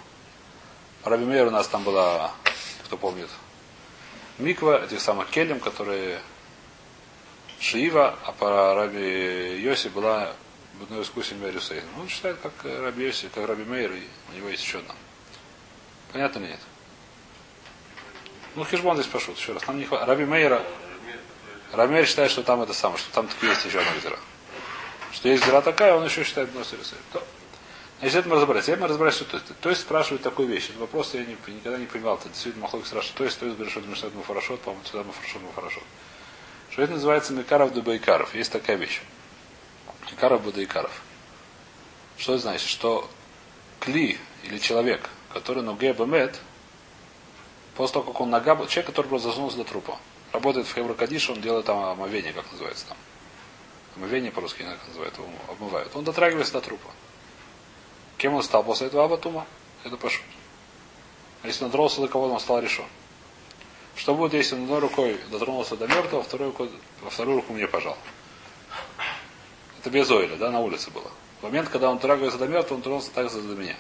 По 1.03 1.09
Раби 1.09 1.25
Мейер 1.25 1.47
у 1.47 1.51
нас 1.51 1.67
там 1.67 1.83
была, 1.83 2.31
кто 2.85 2.99
помнит, 2.99 3.31
Миква, 4.37 4.85
этих 4.85 5.01
самых 5.01 5.31
келем, 5.31 5.59
которые 5.59 6.21
Шиива, 7.63 8.19
а 8.25 8.33
по 8.33 8.75
Раби 8.75 9.61
Йоси 9.61 9.87
была 9.89 10.33
одной 10.83 11.03
из 11.03 11.09
кусин 11.11 11.41
Мерюсейн. 11.41 11.85
Он 11.97 12.09
считает, 12.09 12.37
как 12.43 12.53
Раби 12.65 13.07
Йоси, 13.07 13.29
как 13.33 13.47
Раби 13.47 13.63
Мейер, 13.63 13.93
и 13.93 14.03
у 14.33 14.37
него 14.37 14.49
есть 14.49 14.65
еще 14.65 14.79
одна. 14.79 14.95
Понятно 16.13 16.41
или 16.41 16.49
нет? 16.49 16.61
Ну, 18.57 18.65
Хижбон 18.65 18.97
здесь 18.97 19.07
пошел, 19.07 19.33
еще 19.35 19.53
раз. 19.53 19.63
Там 19.63 19.79
не 19.79 19.85
хватает. 19.85 20.09
Раби 20.09 20.25
Мейера, 20.25 20.61
Раби 21.73 21.93
Мейер 21.93 22.07
считает, 22.07 22.33
что 22.33 22.43
там 22.43 22.61
это 22.63 22.75
самое, 22.75 22.99
что 22.99 23.13
там 23.13 23.29
таки 23.29 23.47
есть 23.47 23.65
еще 23.65 23.79
одна 23.79 23.93
гзира. 23.93 24.19
Что 25.13 25.29
есть 25.29 25.45
гзира 25.45 25.61
такая, 25.61 25.95
он 25.95 26.05
еще 26.05 26.25
считает 26.25 26.53
Носер 26.57 26.79
То. 27.13 27.23
Значит, 28.01 28.17
это 28.17 28.29
мы 28.29 28.35
разобрались. 28.35 28.65
Теперь 28.65 28.81
мы 28.81 28.89
разобрались, 28.89 29.15
что 29.15 29.25
то 29.25 29.37
есть. 29.37 29.61
То 29.61 29.69
есть 29.71 29.83
спрашивает 29.83 30.23
такую 30.23 30.49
вещь. 30.49 30.71
Это 30.71 30.81
вопрос 30.81 31.15
я 31.15 31.25
не, 31.25 31.37
никогда 31.47 31.79
не 31.79 31.87
понимал. 31.87 32.17
Это 32.17 32.29
действительно 32.29 32.65
махлок 32.65 32.85
страшно. 32.85 33.13
То 33.17 33.23
есть, 33.23 33.39
то 33.39 33.47
есть, 33.47 33.57
говорит, 33.57 33.71
что 33.71 33.79
это 33.79 33.89
Мишнат 33.89 34.15
Муфарашот, 34.15 34.61
по-моему, 34.63 34.85
сюда 34.85 35.05
Муфарашот, 35.05 35.43
Муфарашот. 35.43 35.85
Что 36.73 36.83
это 36.83 36.95
называется 36.95 37.35
Микаров 37.35 37.75
Дубайкаров. 37.75 38.35
Есть 38.35 38.51
такая 38.51 38.77
вещь. 38.77 39.03
Микаров 40.11 40.43
Будайкаров. 40.43 41.03
Что 42.17 42.33
это 42.33 42.43
значит? 42.43 42.67
Что 42.67 43.11
кли 43.79 44.19
или 44.45 44.57
человек, 44.57 45.11
который 45.35 45.63
нуге 45.63 45.93
бемет, 45.93 46.41
после 47.75 47.95
того, 47.95 48.11
как 48.11 48.23
он 48.23 48.31
нога, 48.31 48.57
человек, 48.69 48.87
который 48.87 49.07
просто 49.07 49.29
засунулся 49.29 49.59
до 49.59 49.65
трупа, 49.65 49.99
работает 50.33 50.67
в 50.67 50.75
Хевро 50.75 50.97
он 51.33 51.41
делает 51.43 51.67
там 51.67 51.79
омовение, 51.79 52.33
как 52.33 52.51
называется 52.51 52.87
там. 52.87 52.97
Омовение 53.97 54.31
по-русски, 54.31 54.63
как 54.63 54.89
называют, 54.89 55.19
его 55.19 55.29
обмывают. 55.49 55.95
Он 55.95 56.05
дотрагивается 56.05 56.55
до 56.55 56.63
трупа. 56.63 56.91
Кем 58.17 58.33
он 58.33 58.43
стал 58.43 58.65
после 58.65 58.87
этого 58.87 59.05
Абатума? 59.05 59.47
Это 59.85 59.99
пошут. 59.99 60.25
А 61.43 61.49
если 61.49 61.65
он 61.65 61.71
дотронулся 61.71 62.01
до 62.01 62.09
кого-то, 62.09 62.33
он 62.33 62.41
стал 62.41 62.61
решен. 62.61 62.87
Что 63.97 64.15
будет, 64.15 64.35
если 64.35 64.55
он 64.55 64.63
одной 64.63 64.81
рукой 64.81 65.21
дотронулся 65.31 65.77
до 65.77 65.87
мертвого, 65.87 66.23
а 66.23 66.25
второй 66.25 66.49
рукой, 66.49 66.71
во 67.03 67.11
вторую 67.11 67.37
руку 67.37 67.53
мне 67.53 67.67
пожал? 67.67 67.97
Это 69.81 69.91
без 69.91 70.11
ойля, 70.11 70.37
да, 70.37 70.51
на 70.51 70.61
улице 70.61 70.91
было. 70.91 71.11
В 71.41 71.45
момент, 71.45 71.69
когда 71.69 71.91
он 71.91 71.97
дотрагивается 71.97 72.39
до 72.39 72.47
мертвого, 72.47 72.77
он 72.77 72.83
тронулся 72.83 73.11
так 73.11 73.31
же 73.31 73.43
до 73.43 73.55
меня. 73.55 73.77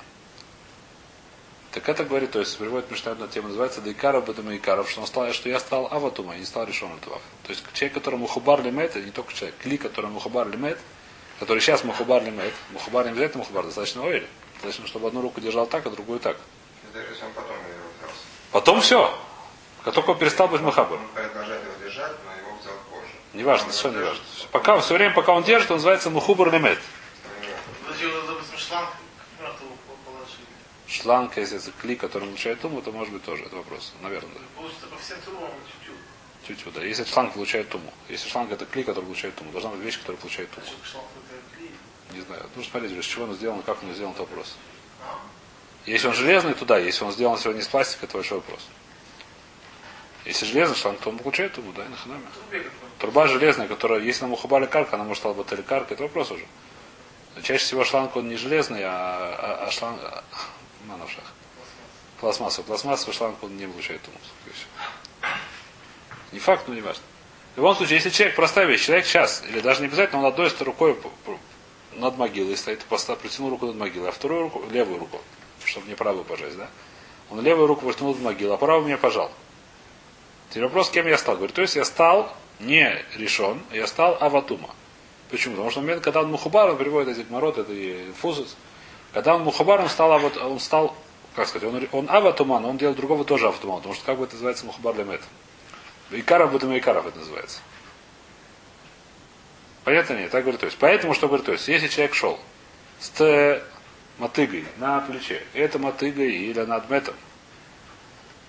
Так 1.73 1.89
это 1.89 2.05
говорит, 2.05 2.33
то 2.33 2.39
есть 2.39 2.59
приводит 2.59 2.91
Мишна 2.91 3.15
на 3.15 3.29
тему, 3.29 3.49
называется 3.49 3.81
Дайкара 3.81 4.21
Бадамайкаров, 4.21 4.91
что 4.91 5.01
он 5.01 5.07
стал, 5.07 5.33
что 5.33 5.49
я 5.49 5.59
стал 5.59 5.89
Аватума, 5.91 6.37
и 6.37 6.41
не 6.41 6.45
стал 6.45 6.67
решенным 6.67 6.99
Тував. 7.01 7.23
То 7.45 7.51
есть 7.51 7.65
человек, 7.73 7.95
которому 7.95 8.27
Хубар 8.27 8.63
Лимет, 8.63 8.95
не 8.97 9.11
только 9.11 9.33
человек, 9.33 9.57
Кли, 9.57 9.79
которому 9.79 10.21
Хубар 10.21 10.51
Лимет, 10.51 10.79
который 11.39 11.61
сейчас 11.61 11.83
Мухубар 11.83 12.23
Лимет, 12.23 12.53
Мухубар 12.73 13.07
не 13.07 13.13
обязательно 13.13 13.39
Мухубар, 13.39 13.65
достаточно 13.65 14.05
ойли. 14.05 14.29
Достаточно, 14.55 14.87
чтобы 14.87 15.09
одну 15.09 15.23
руку 15.23 15.41
держал 15.41 15.67
так, 15.67 15.87
а 15.87 15.91
другую 15.91 16.21
так. 16.21 16.37
Даже 16.93 17.09
если 17.09 17.25
он 17.25 17.33
потом. 17.33 17.57
Потом 18.51 18.81
все. 18.83 19.19
Как 19.85 19.95
только 19.95 20.11
он 20.11 20.19
перестал 20.19 20.49
быть 20.49 20.61
позже. 22.91 23.13
Неважно, 23.33 23.73
все 23.73 23.91
не 23.91 23.99
важно. 23.99 24.23
Пока, 24.53 24.79
все 24.81 24.95
время, 24.95 25.15
пока 25.15 25.33
он 25.33 25.43
держит, 25.43 25.71
он 25.71 25.79
называется 25.79 26.11
Мухубар 26.11 26.51
допустим, 26.51 26.83
шланг 30.87 31.37
если 31.37 31.59
это 31.59 31.71
кли, 31.81 31.97
который 31.97 32.29
получает 32.29 32.61
туму, 32.61 32.83
то 32.83 32.93
может 32.93 33.13
быть 33.13 33.25
тоже. 33.25 33.45
Это 33.45 33.57
вопрос. 33.57 33.93
Наверное, 34.01 34.31
да. 34.35 34.63
Чуть-чуть. 36.47 36.75
Да. 36.75 36.85
Если 36.85 37.05
шланг 37.05 37.35
получает 37.35 37.69
туму. 37.69 37.93
Если 38.09 38.29
шланг 38.29 38.53
это 38.53 38.67
кли, 38.67 38.85
который 38.85 39.05
получает 39.05 39.35
туму. 39.35 39.51
Должна 39.53 39.71
быть 39.71 39.81
вещь, 39.81 39.99
которая 39.99 40.21
получает 40.21 40.51
туму. 40.51 40.67
Не 42.13 42.21
знаю. 42.21 42.43
Нужно 42.55 42.71
смотреть, 42.71 42.93
из 42.93 43.05
чего 43.05 43.25
он 43.25 43.35
сделан, 43.35 43.63
как 43.63 43.83
он 43.83 43.93
сделан, 43.95 44.13
это 44.13 44.21
вопрос. 44.21 44.55
А, 45.03 45.19
Если 45.87 46.07
он 46.07 46.15
железный, 46.15 46.55
то 46.55 46.65
да. 46.65 46.79
Если 46.79 47.05
он 47.05 47.13
сделан 47.13 47.39
сегодня 47.39 47.63
из 47.63 47.69
пластика, 47.69 48.07
это 48.07 48.15
большой 48.15 48.39
вопрос. 48.39 48.61
Если 50.25 50.45
железный 50.45 50.77
шланг, 50.77 51.01
то 51.01 51.11
он 51.11 51.19
получает 51.19 51.55
туму, 51.55 51.73
да, 51.73 51.85
и 51.85 51.89
на 51.89 51.97
ханаме. 51.97 52.23
трубе 52.33 52.65
какой-нибудь. 52.65 52.99
Труба 52.99 53.27
железная, 53.27 53.67
которая, 53.67 54.01
если 54.01 54.23
на 54.23 54.29
мухабале 54.29 54.67
карка, 54.67 54.95
она 54.95 55.05
может 55.05 55.21
стала 55.21 55.35
бы 55.35 55.45
карка, 55.45 55.95
это 55.95 56.05
вопрос 56.05 56.31
уже. 56.31 56.45
Чаще 57.43 57.65
всего 57.65 57.85
шланг 57.85 58.15
он 58.15 58.29
не 58.29 58.37
железный, 58.37 58.83
а, 58.85 58.91
а, 58.91 59.67
а 59.67 59.71
шланг... 59.71 59.99
а, 60.05 60.23
на 60.87 60.97
ножах. 60.97 61.25
Пластмассовый. 62.21 62.67
Пластмассовый 62.67 63.15
шланг 63.15 63.43
он 63.43 63.57
не 63.57 63.67
получает 63.67 64.01
есть, 64.47 64.67
Не 66.31 66.39
факт, 66.39 66.69
но 66.69 66.75
не 66.75 66.81
важно. 66.81 67.03
В 67.55 67.59
любом 67.59 67.75
случае, 67.75 67.97
если 67.97 68.11
человек, 68.11 68.37
простая 68.37 68.67
вещь, 68.67 68.87
человек 68.87 69.07
сейчас, 69.07 69.43
или 69.49 69.61
даже 69.61 69.81
не 69.81 69.87
обязательно, 69.87 70.21
он 70.21 70.27
одной 70.27 70.51
рукой 70.61 70.97
над 71.97 72.17
могилой 72.17 72.57
стоит, 72.57 72.85
поста- 72.89 73.17
протянул 73.17 73.51
руку 73.51 73.67
над 73.67 73.77
могилой, 73.77 74.09
а 74.09 74.13
вторую 74.13 74.43
руку, 74.43 74.63
левую 74.71 75.01
руку, 75.01 75.21
чтобы 75.65 75.89
не 75.89 75.95
правую 75.95 76.25
пожать, 76.25 76.57
да? 76.57 76.69
Он 77.31 77.41
левую 77.41 77.67
руку 77.67 77.85
протянул 77.85 78.15
над 78.15 78.23
могилой, 78.23 78.55
а 78.55 78.59
правую 78.59 78.87
мне 78.87 78.97
пожал. 78.97 79.31
Теперь 80.53 80.65
вопрос, 80.65 80.91
кем 80.91 81.07
я 81.07 81.17
стал. 81.17 81.37
Говорит, 81.37 81.57
то 81.57 81.63
есть 81.63 81.77
я 81.77 81.85
стал 81.87 82.31
не 82.61 82.95
решен, 83.17 83.63
я 83.73 83.87
стал 83.87 84.19
аватума. 84.21 84.69
Почему? 85.31 85.55
Потому 85.55 85.71
что 85.71 85.81
в 85.81 85.85
момент, 85.85 86.05
когда 86.05 86.21
он 86.21 86.31
мухубар, 86.31 86.69
он 86.69 86.77
приводит 86.77 87.17
эти 87.17 87.27
гмарот, 87.27 87.57
это 87.57 87.73
фузус. 88.21 88.55
Когда 89.15 89.35
он 89.35 89.45
мухубар, 89.45 89.81
он 89.81 89.89
стал, 89.89 90.13
ават, 90.13 90.37
он 90.37 90.61
стал, 90.61 90.95
как 91.35 91.49
сказать, 91.49 91.67
он, 91.67 91.89
он 91.93 92.11
аватума, 92.11 92.61
но 92.61 92.69
он 92.69 92.77
делает 92.77 92.99
другого 92.99 93.25
тоже 93.25 93.49
аватума, 93.49 93.77
потому 93.77 93.95
что 93.95 94.05
как 94.05 94.19
бы 94.19 94.25
это 94.25 94.35
называется 94.35 94.67
мухубар 94.67 94.95
лемет. 94.95 95.23
Икаров 96.11 96.53
будет 96.53 96.65
Икаров 96.65 97.07
это 97.07 97.19
называется. 97.19 97.61
Понятно 99.85 100.19
нет? 100.19 100.31
Так 100.31 100.43
говорит, 100.43 100.61
то 100.61 100.67
есть. 100.67 100.77
Поэтому 100.79 101.15
что 101.15 101.29
говорит, 101.29 101.47
то 101.47 101.53
есть, 101.53 101.67
если 101.67 101.89
человек 101.89 102.15
шел 102.15 102.39
с 103.01 103.63
мотыгой 104.19 104.67
на 104.77 105.01
плече, 105.01 105.43
это 105.55 105.79
мотыгой 105.79 106.31
или 106.31 106.61
над 106.61 106.91
метом, 106.91 107.15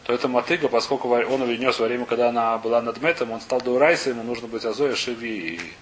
то 0.04 0.14
это 0.14 0.28
мотыга, 0.28 0.68
поскольку 0.68 1.10
он 1.10 1.44
ее 1.50 1.58
нес 1.58 1.80
во 1.80 1.88
время, 1.88 2.06
когда 2.06 2.30
она 2.30 2.58
была 2.58 2.82
над 2.82 3.02
метом, 3.02 3.32
он 3.32 3.40
стал 3.40 3.62
дуурайса, 3.62 4.10
ему 4.10 4.24
нужно 4.24 4.48
быть 4.48 4.66
азоя, 4.66 4.96
шиви. 4.96 5.56
И... 5.56 5.74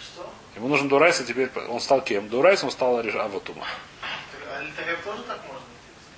Что? 0.00 0.28
Ему 0.56 0.66
нужен 0.68 0.88
дуурайса, 0.88 1.24
теперь 1.24 1.48
он 1.68 1.80
стал 1.80 2.02
кем? 2.02 2.28
Дуурайс, 2.28 2.64
он 2.64 2.72
стал 2.72 2.98
аватума. 2.98 3.66
А 4.52 4.62
литовер 4.62 4.98
тоже 5.04 5.22
так 5.22 5.38
можно? 5.46 5.62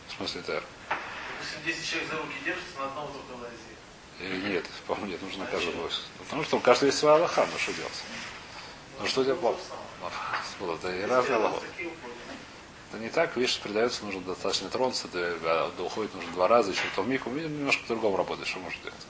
В 0.09 0.12
смысле, 0.16 0.40
это... 0.40 0.62
Допустим, 0.88 1.61
10 1.66 1.87
человек 1.90 2.11
за 2.11 2.16
руки 2.16 2.35
держатся, 2.44 2.79
на 2.79 2.87
одного 2.87 3.09
только 3.09 3.42
лазит. 3.42 3.61
Или 4.20 4.53
нет, 4.53 4.64
по-моему, 4.87 5.11
нет, 5.11 5.22
нужно 5.22 5.46
каждому. 5.46 5.88
Потому 6.18 6.44
что 6.44 6.57
у 6.57 6.61
каждого 6.61 6.87
есть 6.87 6.98
своя 6.98 7.16
Аллаха, 7.16 7.46
ну 7.53 7.59
что 7.59 7.72
делать? 7.72 8.03
Ну 9.01 9.07
что 9.07 9.22
делать? 9.22 9.40
Вот, 10.61 10.79
это 10.79 10.96
и 10.96 11.05
разные 11.05 11.37
Аллахот. 11.37 11.62
Это 12.92 13.00
не 13.00 13.09
так, 13.09 13.35
видишь, 13.37 13.59
придается, 13.59 14.05
нужно 14.05 14.20
достаточно 14.20 14.68
тронуться, 14.68 15.09
да, 15.09 15.20
а 15.20 15.72
до 15.78 15.85
уходит 15.85 16.14
нужно 16.14 16.31
два 16.33 16.46
раза, 16.46 16.72
еще 16.72 16.83
то 16.94 17.02
миг, 17.02 17.26
видим, 17.26 17.57
немножко 17.57 17.81
по-другому 17.85 18.18
работает, 18.18 18.46
что 18.46 18.59
может 18.59 18.83
делать. 18.83 19.00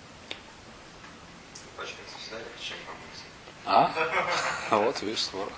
А? 3.64 3.92
Вот, 4.70 5.02
видишь, 5.02 5.24
скоро. 5.24 5.50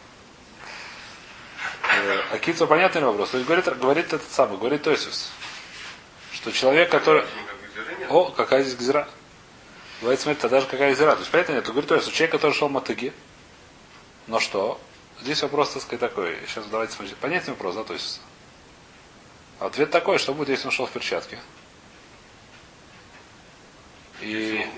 Э, 1.83 2.23
А 2.33 2.39
Кицу 2.39 2.67
понятный 2.67 3.03
вопрос? 3.03 3.29
То 3.29 3.37
есть 3.37 3.47
говорит, 3.47 3.67
говорит 3.79 4.07
этот 4.07 4.33
самый, 4.33 4.57
говорит 4.57 4.83
Тосис, 4.83 5.31
что 6.33 6.51
человек, 6.51 6.91
который... 6.91 7.25
О, 8.09 8.31
какая 8.31 8.63
здесь 8.63 8.77
гзира. 8.77 9.07
Говорит, 10.01 10.21
смотрите, 10.21 10.49
даже 10.49 10.67
какая 10.67 10.95
гзира. 10.95 11.13
То 11.13 11.21
есть, 11.21 11.31
понятно, 11.31 11.53
нет, 11.53 11.67
говорит 11.67 11.91
Тосис, 11.91 12.11
человек, 12.11 12.33
который 12.33 12.53
шел 12.53 12.71
мотыги, 12.71 13.13
но 14.29 14.41
что? 14.41 14.81
Здесь 15.25 15.41
вопрос, 15.41 15.71
так 15.71 15.81
сказать, 15.81 16.01
такой. 16.01 16.37
Сейчас 16.47 16.67
давайте 16.67 16.93
смотрите. 16.93 17.17
Понятный 17.19 17.55
вопрос, 17.55 17.77
да, 17.77 17.85
то 17.85 17.95
есть. 17.95 18.21
Ответ 19.59 19.91
такой, 19.91 20.19
что 20.19 20.35
будет, 20.35 20.51
если 20.51 20.67
он 20.67 20.71
шел 20.71 20.85
в 20.85 20.91
перчатке? 20.91 21.39
И... 24.21 24.69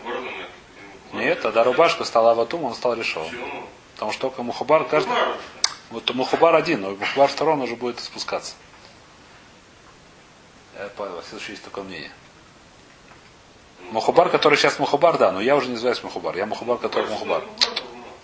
Нет, 1.12 1.42
тогда 1.42 1.64
рубашка 1.64 2.04
стала 2.04 2.30
аватум, 2.30 2.62
он 2.62 2.76
стал. 2.76 2.94
Почему? 2.94 3.28
Потому 3.94 4.12
что 4.12 4.28
только 4.28 4.44
мухабар, 4.44 4.84
каждый... 4.84 5.12
Вот 5.90 6.14
мухабар 6.14 6.54
один, 6.54 6.80
но 6.82 6.90
мухабар 6.90 7.28
второй, 7.28 7.54
он 7.54 7.62
уже 7.62 7.74
будет 7.74 7.98
спускаться. 7.98 8.54
Я 10.78 10.86
понял, 10.90 11.20
следующее 11.24 11.54
есть 11.54 11.64
такое 11.64 11.82
мнение. 11.82 12.12
Мухабар, 13.90 14.28
который 14.28 14.56
сейчас 14.56 14.78
мухабар, 14.78 15.18
да, 15.18 15.32
но 15.32 15.40
я 15.40 15.56
уже 15.56 15.66
не 15.66 15.72
называюсь 15.72 16.04
мухабар. 16.04 16.36
Я 16.36 16.46
мухабар, 16.46 16.78
который 16.78 17.10
мухабар. 17.10 17.42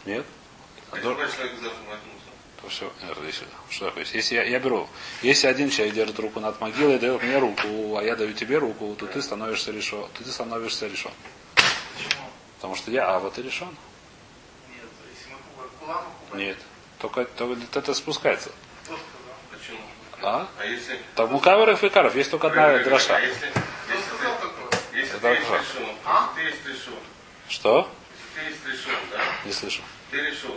Нет? 0.04 0.24
А 0.92 0.96
если 0.96 1.02
человек? 1.02 1.26
То 2.60 2.68
все, 2.68 2.92
если, 3.26 3.46
что 3.70 3.86
такое? 3.86 4.06
Если 4.12 4.34
я, 4.36 4.44
я 4.44 4.60
беру, 4.60 4.88
если 5.22 5.48
один 5.48 5.68
человек 5.70 5.94
держит 5.94 6.18
руку 6.20 6.38
над 6.38 6.60
могилой, 6.60 6.98
дает 7.00 7.20
мне 7.22 7.38
руку, 7.38 7.96
а 7.96 8.04
я 8.04 8.14
даю 8.14 8.32
тебе 8.34 8.58
руку, 8.58 8.94
то 8.96 9.06
ты 9.06 9.20
становишься 9.20 9.72
решен. 9.72 10.06
То 10.14 10.22
ты 10.22 10.30
становишься 10.30 10.86
решен. 10.86 11.10
Почему? 11.56 12.22
Потому 12.56 12.76
что 12.76 12.90
я, 12.92 13.08
а 13.08 13.18
вот 13.18 13.34
ты 13.34 13.42
решен? 13.42 13.68
Нет, 14.68 14.84
если 15.12 15.32
мы 15.56 15.68
куба. 15.80 16.04
Нет. 16.34 16.56
Только, 17.00 17.24
только 17.24 17.60
это 17.78 17.94
спускается. 17.94 18.50
Кто 18.84 18.92
сказал? 18.96 19.34
Почему? 19.50 19.80
А? 20.22 20.46
А 20.60 20.64
если... 20.64 21.00
Там 21.16 21.34
у 21.34 21.40
каверов 21.40 21.82
и 21.82 21.88
каров 21.88 22.14
есть 22.14 22.30
только 22.30 22.46
одна 22.46 22.66
А 22.66 22.78
дроша. 22.84 23.18
если... 23.18 23.48
Кто 23.48 23.60
Если 23.92 24.06
сказал 24.06 24.36
ты... 24.36 24.46
такое? 24.46 24.80
Если 24.92 25.16
Это 25.16 25.20
ты 25.20 25.28
есть 25.28 25.50
решен, 25.50 25.96
А? 26.04 26.30
если 26.36 26.42
ты 26.42 26.48
есть 26.48 26.66
решен, 26.66 26.94
Что? 27.48 27.90
если 28.36 28.40
ты 28.40 28.50
есть 28.50 28.66
решен, 28.86 28.98
да? 29.10 29.20
Не 29.44 29.52
слышу. 29.52 29.82
Ты 30.12 30.16
решен. 30.18 30.52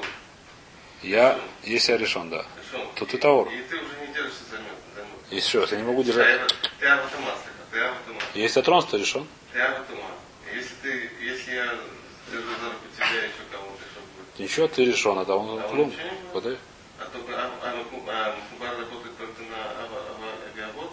Я, 1.06 1.40
если 1.64 1.92
я 1.92 1.98
решен, 2.00 2.32
да. 2.32 2.38
Решен. 2.58 2.88
То 2.96 3.06
ты 3.06 3.20
Таор. 3.20 3.48
И 3.50 3.62
ты 3.70 3.76
уже 3.76 3.94
не 4.02 4.08
держишься 4.12 4.42
за 4.50 4.58
мед. 4.58 5.06
Еще 5.30 5.60
раз, 5.60 5.72
я 5.72 5.78
не 5.78 5.84
могу 5.84 6.02
держать. 6.04 6.42
Ты 6.80 6.88
аватума, 6.88 7.32
ты 7.72 7.80
аватума. 7.80 8.20
Если 8.34 8.60
я 8.60 8.64
тронут, 8.64 8.90
то 8.90 8.98
решен. 8.98 9.28
Ты 9.54 9.60
аватума. 9.60 10.02
Если 10.52 10.74
ты, 10.82 11.12
если 11.22 11.54
я 11.54 11.66
держу 12.32 12.50
за 12.60 12.66
руку 12.70 12.86
тебя, 12.96 13.22
еще 13.22 13.44
кого-то, 13.52 13.84
что 13.92 14.02
будет? 14.02 14.40
Ничего, 14.40 14.68
ты 14.68 14.86
решен, 14.86 15.20
а 15.20 15.26
да 15.26 15.36
он 15.36 15.60
А 15.60 15.68
будет? 15.68 15.94
Подай. 16.34 16.58
А 17.00 17.06
только 17.06 17.34
а, 17.36 17.52
а, 17.62 17.76
Муху- 17.76 18.04
а, 18.10 18.36
Мухубар 18.36 18.76
работает 18.80 19.18
только 19.20 19.42
на 19.44 19.58
ава, 19.58 20.00
ава, 20.10 20.32
авиавод? 20.56 20.92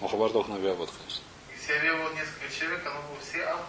Ну, 0.00 0.08
хабар 0.08 0.30
только 0.30 0.50
на 0.50 0.56
авиабот, 0.56 0.90
конечно. 0.90 1.22
Если 1.56 1.86
я 1.86 1.94
вот 1.98 2.12
несколько 2.14 2.52
человек, 2.52 2.84
оно 2.84 2.96
бы 3.02 3.20
все 3.20 3.44
ав. 3.44 3.60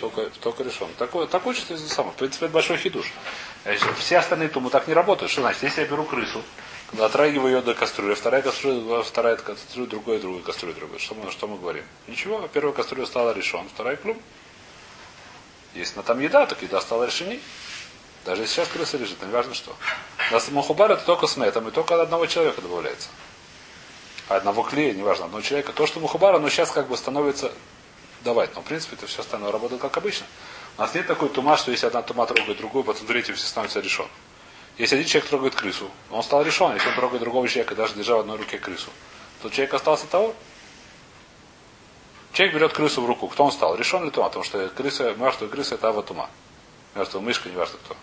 Только, 0.00 0.30
только 0.40 0.62
решен. 0.64 0.88
Такой, 0.98 1.28
так 1.28 1.46
учится 1.46 1.74
из 1.74 1.86
самого. 1.92 2.12
В 2.12 2.16
принципе, 2.16 2.46
это 2.46 2.54
большой 2.54 2.76
хидуш. 2.76 3.12
Значит, 3.68 3.98
Все 3.98 4.16
остальные 4.16 4.48
тумы 4.48 4.70
так 4.70 4.88
не 4.88 4.94
работают. 4.94 5.30
Что 5.30 5.42
значит? 5.42 5.62
Если 5.62 5.82
я 5.82 5.86
беру 5.86 6.04
крысу, 6.04 6.42
отрагиваю 6.98 7.56
ее 7.56 7.60
до 7.60 7.74
кастрюли, 7.74 8.14
вторая 8.14 8.40
кастрюля, 8.40 9.02
вторая 9.02 9.36
кастрюля, 9.36 9.86
другая, 9.86 10.18
другую 10.18 10.42
кастрюлю 10.42 10.74
другой. 10.74 10.98
Что 10.98 11.14
мы, 11.14 11.30
что 11.30 11.46
мы 11.46 11.58
говорим? 11.58 11.84
Ничего, 12.06 12.48
первая 12.48 12.72
кастрюля 12.72 13.04
стала 13.04 13.34
решен, 13.34 13.68
вторая 13.68 13.96
плюм. 13.96 14.18
Если 15.74 15.96
на 15.96 16.02
там 16.02 16.18
еда, 16.18 16.46
так 16.46 16.62
еда 16.62 16.80
стала 16.80 17.04
решени. 17.04 17.42
Даже 18.24 18.40
если 18.40 18.54
сейчас 18.54 18.68
крыса 18.68 18.96
лежит, 18.96 19.20
не 19.20 19.30
важно 19.30 19.52
что. 19.52 19.76
На 20.32 20.40
самохубар 20.40 20.92
это 20.92 21.04
только 21.04 21.26
с 21.26 21.36
метом, 21.36 21.68
и 21.68 21.70
только 21.70 21.94
от 21.94 22.00
одного 22.00 22.24
человека 22.24 22.62
добавляется. 22.62 23.10
Одного 24.28 24.62
клея, 24.62 24.94
неважно, 24.94 25.26
одного 25.26 25.42
человека. 25.42 25.74
То, 25.74 25.86
что 25.86 26.00
мухубар, 26.00 26.34
оно 26.34 26.48
сейчас 26.48 26.70
как 26.70 26.88
бы 26.88 26.96
становится 26.96 27.52
давать. 28.22 28.54
Но 28.54 28.62
в 28.62 28.64
принципе 28.64 28.96
это 28.96 29.06
все 29.06 29.20
остальное 29.20 29.52
работает 29.52 29.80
как 29.80 29.96
обычно. 29.96 30.26
У 30.76 30.80
нас 30.80 30.94
нет 30.94 31.06
такой 31.06 31.28
тума, 31.28 31.56
что 31.56 31.70
если 31.70 31.86
одна 31.86 32.02
тума 32.02 32.26
трогает 32.26 32.58
другую, 32.58 32.84
потом 32.84 33.06
третий 33.06 33.32
все 33.32 33.46
становится 33.46 33.80
решен. 33.80 34.06
Если 34.76 34.94
один 34.94 35.08
человек 35.08 35.28
трогает 35.28 35.54
крысу, 35.56 35.90
он 36.10 36.22
стал 36.22 36.42
решен. 36.42 36.72
Если 36.74 36.88
он 36.88 36.94
трогает 36.94 37.20
другого 37.20 37.48
человека, 37.48 37.74
даже 37.74 37.94
держа 37.94 38.16
в 38.16 38.20
одной 38.20 38.36
руке 38.36 38.58
крысу, 38.58 38.90
то 39.42 39.50
человек 39.50 39.74
остался 39.74 40.06
того. 40.06 40.34
Человек 42.32 42.54
берет 42.54 42.72
крысу 42.72 43.02
в 43.02 43.06
руку. 43.06 43.26
Кто 43.26 43.44
он 43.44 43.52
стал? 43.52 43.74
Решен 43.74 44.04
ли 44.04 44.10
тума? 44.10 44.28
Потому 44.28 44.44
что 44.44 44.68
крыса, 44.68 45.14
мертвая 45.14 45.50
крыса 45.50 45.74
это 45.74 45.88
ава 45.88 46.02
тума. 46.02 46.30
Мертвая 46.94 47.22
мышка, 47.22 47.48
неважно 47.48 47.78
кто. 47.84 47.96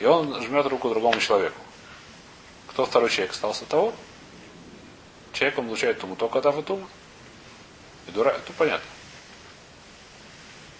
И 0.00 0.04
он 0.04 0.42
жмет 0.42 0.66
руку 0.66 0.88
другому 0.88 1.20
человеку. 1.20 1.60
Кто 2.66 2.86
второй 2.86 3.10
человек 3.10 3.32
остался 3.32 3.64
того? 3.66 3.94
Человек 5.32 5.58
он 5.58 5.66
получает 5.66 6.00
туму 6.00 6.16
только 6.16 6.40
от 6.40 6.46
ава 6.46 6.62
тума. 6.62 6.88
И 8.08 8.10
дура, 8.10 8.30
это 8.30 8.52
понятно. 8.54 8.86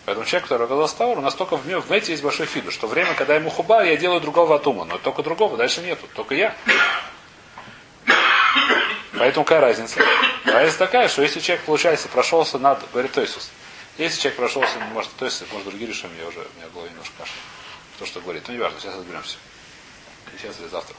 Поэтому 0.05 0.27
человек, 0.27 0.49
который 0.49 0.65
оказался 0.67 0.97
Таур, 0.97 1.19
у 1.19 1.21
нас 1.21 1.35
только 1.35 1.57
в, 1.57 1.65
в 1.65 1.91
мете 1.91 2.11
есть 2.13 2.23
большой 2.23 2.47
фиду, 2.47 2.73
что 2.73 2.89
время, 2.89 3.15
когда 3.15 3.37
ему 3.37 3.51
хуба, 3.51 3.85
я 3.85 3.97
делаю 3.97 4.21
другого 4.21 4.57
атума, 4.57 4.85
но 4.85 4.99
только 4.99 5.23
другого, 5.23 5.57
дальше 5.57 5.81
нету, 5.81 6.09
только 6.15 6.35
я. 6.35 6.57
Поэтому 9.17 9.45
какая 9.45 9.61
разница? 9.61 10.01
Разница 10.45 10.79
такая, 10.79 11.09
что 11.09 11.23
если 11.23 11.39
человек, 11.39 11.65
получается, 11.65 12.09
прошелся 12.09 12.59
над, 12.59 12.81
говорит 12.91 13.13
Тойсус, 13.13 13.51
если 13.97 14.21
человек 14.21 14.39
прошелся, 14.39 14.79
может, 14.93 15.13
Тойсус, 15.13 15.47
может, 15.53 15.69
другие 15.69 15.89
решения, 15.89 16.17
я 16.21 16.27
уже, 16.27 16.41
у 16.41 16.59
меня 16.59 16.69
голове 16.73 16.91
немножко 16.91 17.15
каша. 17.19 17.33
То, 17.99 18.07
что 18.07 18.21
говорит, 18.21 18.43
ну, 18.49 18.55
не 18.55 18.61
важно, 18.61 18.81
сейчас 18.81 18.97
разберемся. 18.97 19.37
Сейчас 20.37 20.59
или 20.59 20.67
завтра. 20.67 20.97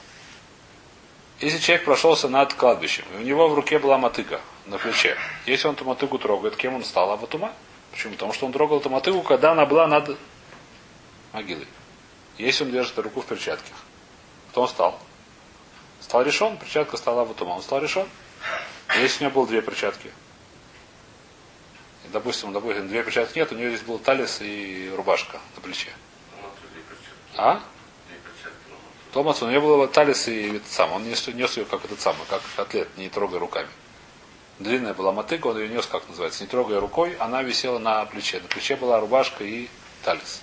Если 1.40 1.58
человек 1.58 1.84
прошелся 1.84 2.28
над 2.28 2.54
кладбищем, 2.54 3.04
и 3.12 3.16
у 3.18 3.20
него 3.20 3.48
в 3.48 3.54
руке 3.54 3.78
была 3.78 3.98
мотыга 3.98 4.40
на 4.64 4.78
плече, 4.78 5.18
если 5.44 5.66
он 5.68 5.74
эту 5.74 5.84
мотыгу 5.84 6.18
трогает, 6.18 6.56
кем 6.56 6.76
он 6.76 6.84
стал? 6.84 7.10
Абатума? 7.10 7.52
Почему? 7.94 8.14
Потому 8.14 8.32
что 8.32 8.46
он 8.46 8.52
трогал 8.52 8.80
эту 8.80 8.90
мотыгу, 8.90 9.22
когда 9.22 9.52
она 9.52 9.66
была 9.66 9.86
над 9.86 10.18
могилой. 11.32 11.68
Если 12.38 12.64
он 12.64 12.72
держит 12.72 12.98
руку 12.98 13.20
в 13.20 13.26
перчатке, 13.26 13.72
кто 14.50 14.62
он 14.62 14.68
стал? 14.68 14.98
Стал 16.00 16.22
решен, 16.22 16.56
перчатка 16.56 16.96
стала 16.96 17.22
Абатума. 17.22 17.50
Он 17.50 17.62
стал 17.62 17.80
решен. 17.80 18.08
Если 18.96 19.22
у 19.22 19.28
него 19.28 19.40
было 19.40 19.46
две 19.46 19.62
перчатки, 19.62 20.10
и, 22.04 22.08
допустим, 22.08 22.52
допустим, 22.52 22.88
две 22.88 23.04
перчатки 23.04 23.38
нет, 23.38 23.52
у 23.52 23.54
него 23.54 23.68
здесь 23.68 23.82
был 23.82 24.00
талис 24.00 24.40
и 24.40 24.92
рубашка 24.96 25.38
на 25.54 25.62
плече. 25.62 25.90
А? 27.36 27.62
Томас, 29.12 29.40
у 29.40 29.48
него 29.48 29.68
было 29.76 29.86
талис 29.86 30.26
и 30.26 30.56
этот 30.56 30.66
сам. 30.66 30.90
Он 30.90 31.04
нес, 31.04 31.28
нес 31.28 31.56
ее 31.56 31.64
как 31.64 31.84
этот 31.84 32.00
самый, 32.00 32.26
как 32.28 32.42
атлет, 32.56 32.88
не 32.98 33.08
трогая 33.08 33.38
руками. 33.38 33.68
Длинная 34.58 34.94
была 34.94 35.10
мотыга, 35.12 35.48
он 35.48 35.58
ее 35.58 35.68
нес, 35.68 35.86
как 35.86 36.08
называется, 36.08 36.42
не 36.44 36.48
трогая 36.48 36.78
рукой, 36.78 37.16
она 37.16 37.42
висела 37.42 37.78
на 37.78 38.04
плече. 38.04 38.40
На 38.40 38.48
плече 38.48 38.76
была 38.76 39.00
рубашка 39.00 39.42
и 39.42 39.68
талис. 40.04 40.42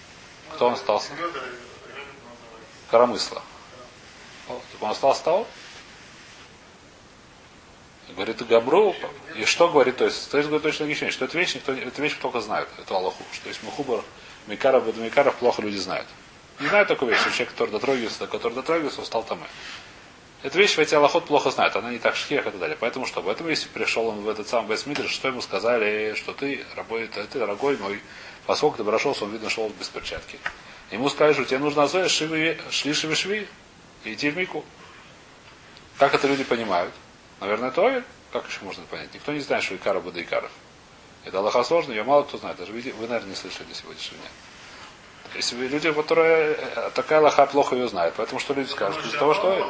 Кто 0.55 0.67
он 0.67 0.73
остался? 0.73 1.11
Коромысла. 2.89 3.41
Он 4.81 4.91
остался 4.91 5.23
того? 5.23 5.47
Говорит 8.09 8.45
Габру, 8.45 8.93
и 9.37 9.45
что 9.45 9.69
говорит, 9.69 9.95
то 9.95 10.03
есть, 10.03 10.29
то 10.29 10.37
есть 10.37 10.49
говорит 10.49 10.63
точно 10.63 10.83
логичнее, 10.83 11.11
что 11.11 11.23
эту 11.23 11.37
вещь, 11.37 11.55
никто, 11.55 11.71
эту 11.71 12.01
вещь 12.01 12.17
только 12.21 12.41
знает, 12.41 12.67
эту 12.77 12.93
Аллаху, 12.93 13.23
что 13.31 13.47
есть 13.47 13.63
Мухубар, 13.63 14.03
Микаров, 14.47 14.85
и 14.85 14.99
Микаров 14.99 15.35
плохо 15.35 15.61
люди 15.61 15.77
знают. 15.77 16.07
Не 16.59 16.67
знают 16.67 16.89
такую 16.89 17.11
вещь, 17.11 17.21
что 17.21 17.31
человек, 17.31 17.51
который 17.51 17.71
дотрогивается, 17.71 18.19
до 18.19 18.27
который 18.27 18.53
дотрогивается, 18.53 19.05
стал 19.05 19.23
там. 19.23 19.41
Эту 20.43 20.57
вещь 20.57 20.75
в 20.75 20.79
эти 20.79 20.95
Аллахот 20.95 21.25
плохо 21.25 21.51
знают, 21.51 21.75
она 21.75 21.91
не 21.91 21.99
так 21.99 22.15
шхех 22.15 22.47
и 22.47 22.49
так 22.49 22.59
далее. 22.59 22.77
Поэтому 22.79 23.05
что? 23.05 23.21
Поэтому 23.21 23.49
если 23.49 23.67
пришел 23.69 24.07
он 24.07 24.21
в 24.21 24.29
этот 24.29 24.47
самый 24.47 24.69
Бесмидриш, 24.69 25.11
что 25.11 25.27
ему 25.27 25.41
сказали, 25.41 26.15
что 26.15 26.33
ты, 26.33 26.65
работает, 26.75 27.29
ты, 27.29 27.37
дорогой 27.37 27.77
мой, 27.77 28.01
поскольку 28.47 28.77
ты 28.77 28.83
прошелся, 28.83 29.25
он 29.25 29.33
видно 29.33 29.49
шел 29.51 29.69
без 29.69 29.87
перчатки. 29.89 30.39
Ему 30.89 31.09
сказали, 31.09 31.33
что 31.33 31.45
тебе 31.45 31.59
нужно 31.59 31.83
азоя 31.83 32.09
шли 32.09 32.57
шивы 32.71 33.15
шви 33.15 33.47
и 34.03 34.13
идти 34.13 34.31
в 34.31 34.37
мику. 34.37 34.65
Как 35.99 36.15
это 36.15 36.27
люди 36.27 36.43
понимают? 36.43 36.91
Наверное, 37.39 37.69
это 37.69 37.85
овель. 37.85 38.03
Как 38.33 38.47
еще 38.47 38.61
можно 38.63 38.83
понять? 38.85 39.13
Никто 39.13 39.31
не 39.33 39.41
знает, 39.41 39.63
что 39.63 39.75
Икара 39.75 39.99
Буда 39.99 40.21
Икаров. 40.21 40.51
Это 41.23 41.37
Аллаха 41.37 41.63
сложно, 41.63 41.91
ее 41.91 42.03
мало 42.03 42.23
кто 42.23 42.39
знает. 42.39 42.57
Даже 42.57 42.71
вы, 42.71 42.81
вы 42.81 43.07
наверное, 43.07 43.29
не 43.29 43.35
слышали 43.35 43.71
сегодняшнего 43.73 44.19
дня. 44.21 44.29
Если 45.35 45.55
люди, 45.67 45.91
которые 45.91 46.55
э, 46.55 46.89
такая 46.95 47.19
Аллаха 47.19 47.45
плохо 47.45 47.75
ее 47.75 47.87
знают. 47.87 48.15
Поэтому 48.17 48.39
что 48.39 48.53
люди 48.53 48.69
скажут? 48.69 49.05
Из-за 49.05 49.17
того, 49.17 49.33
что 49.33 49.53
я 49.53 49.65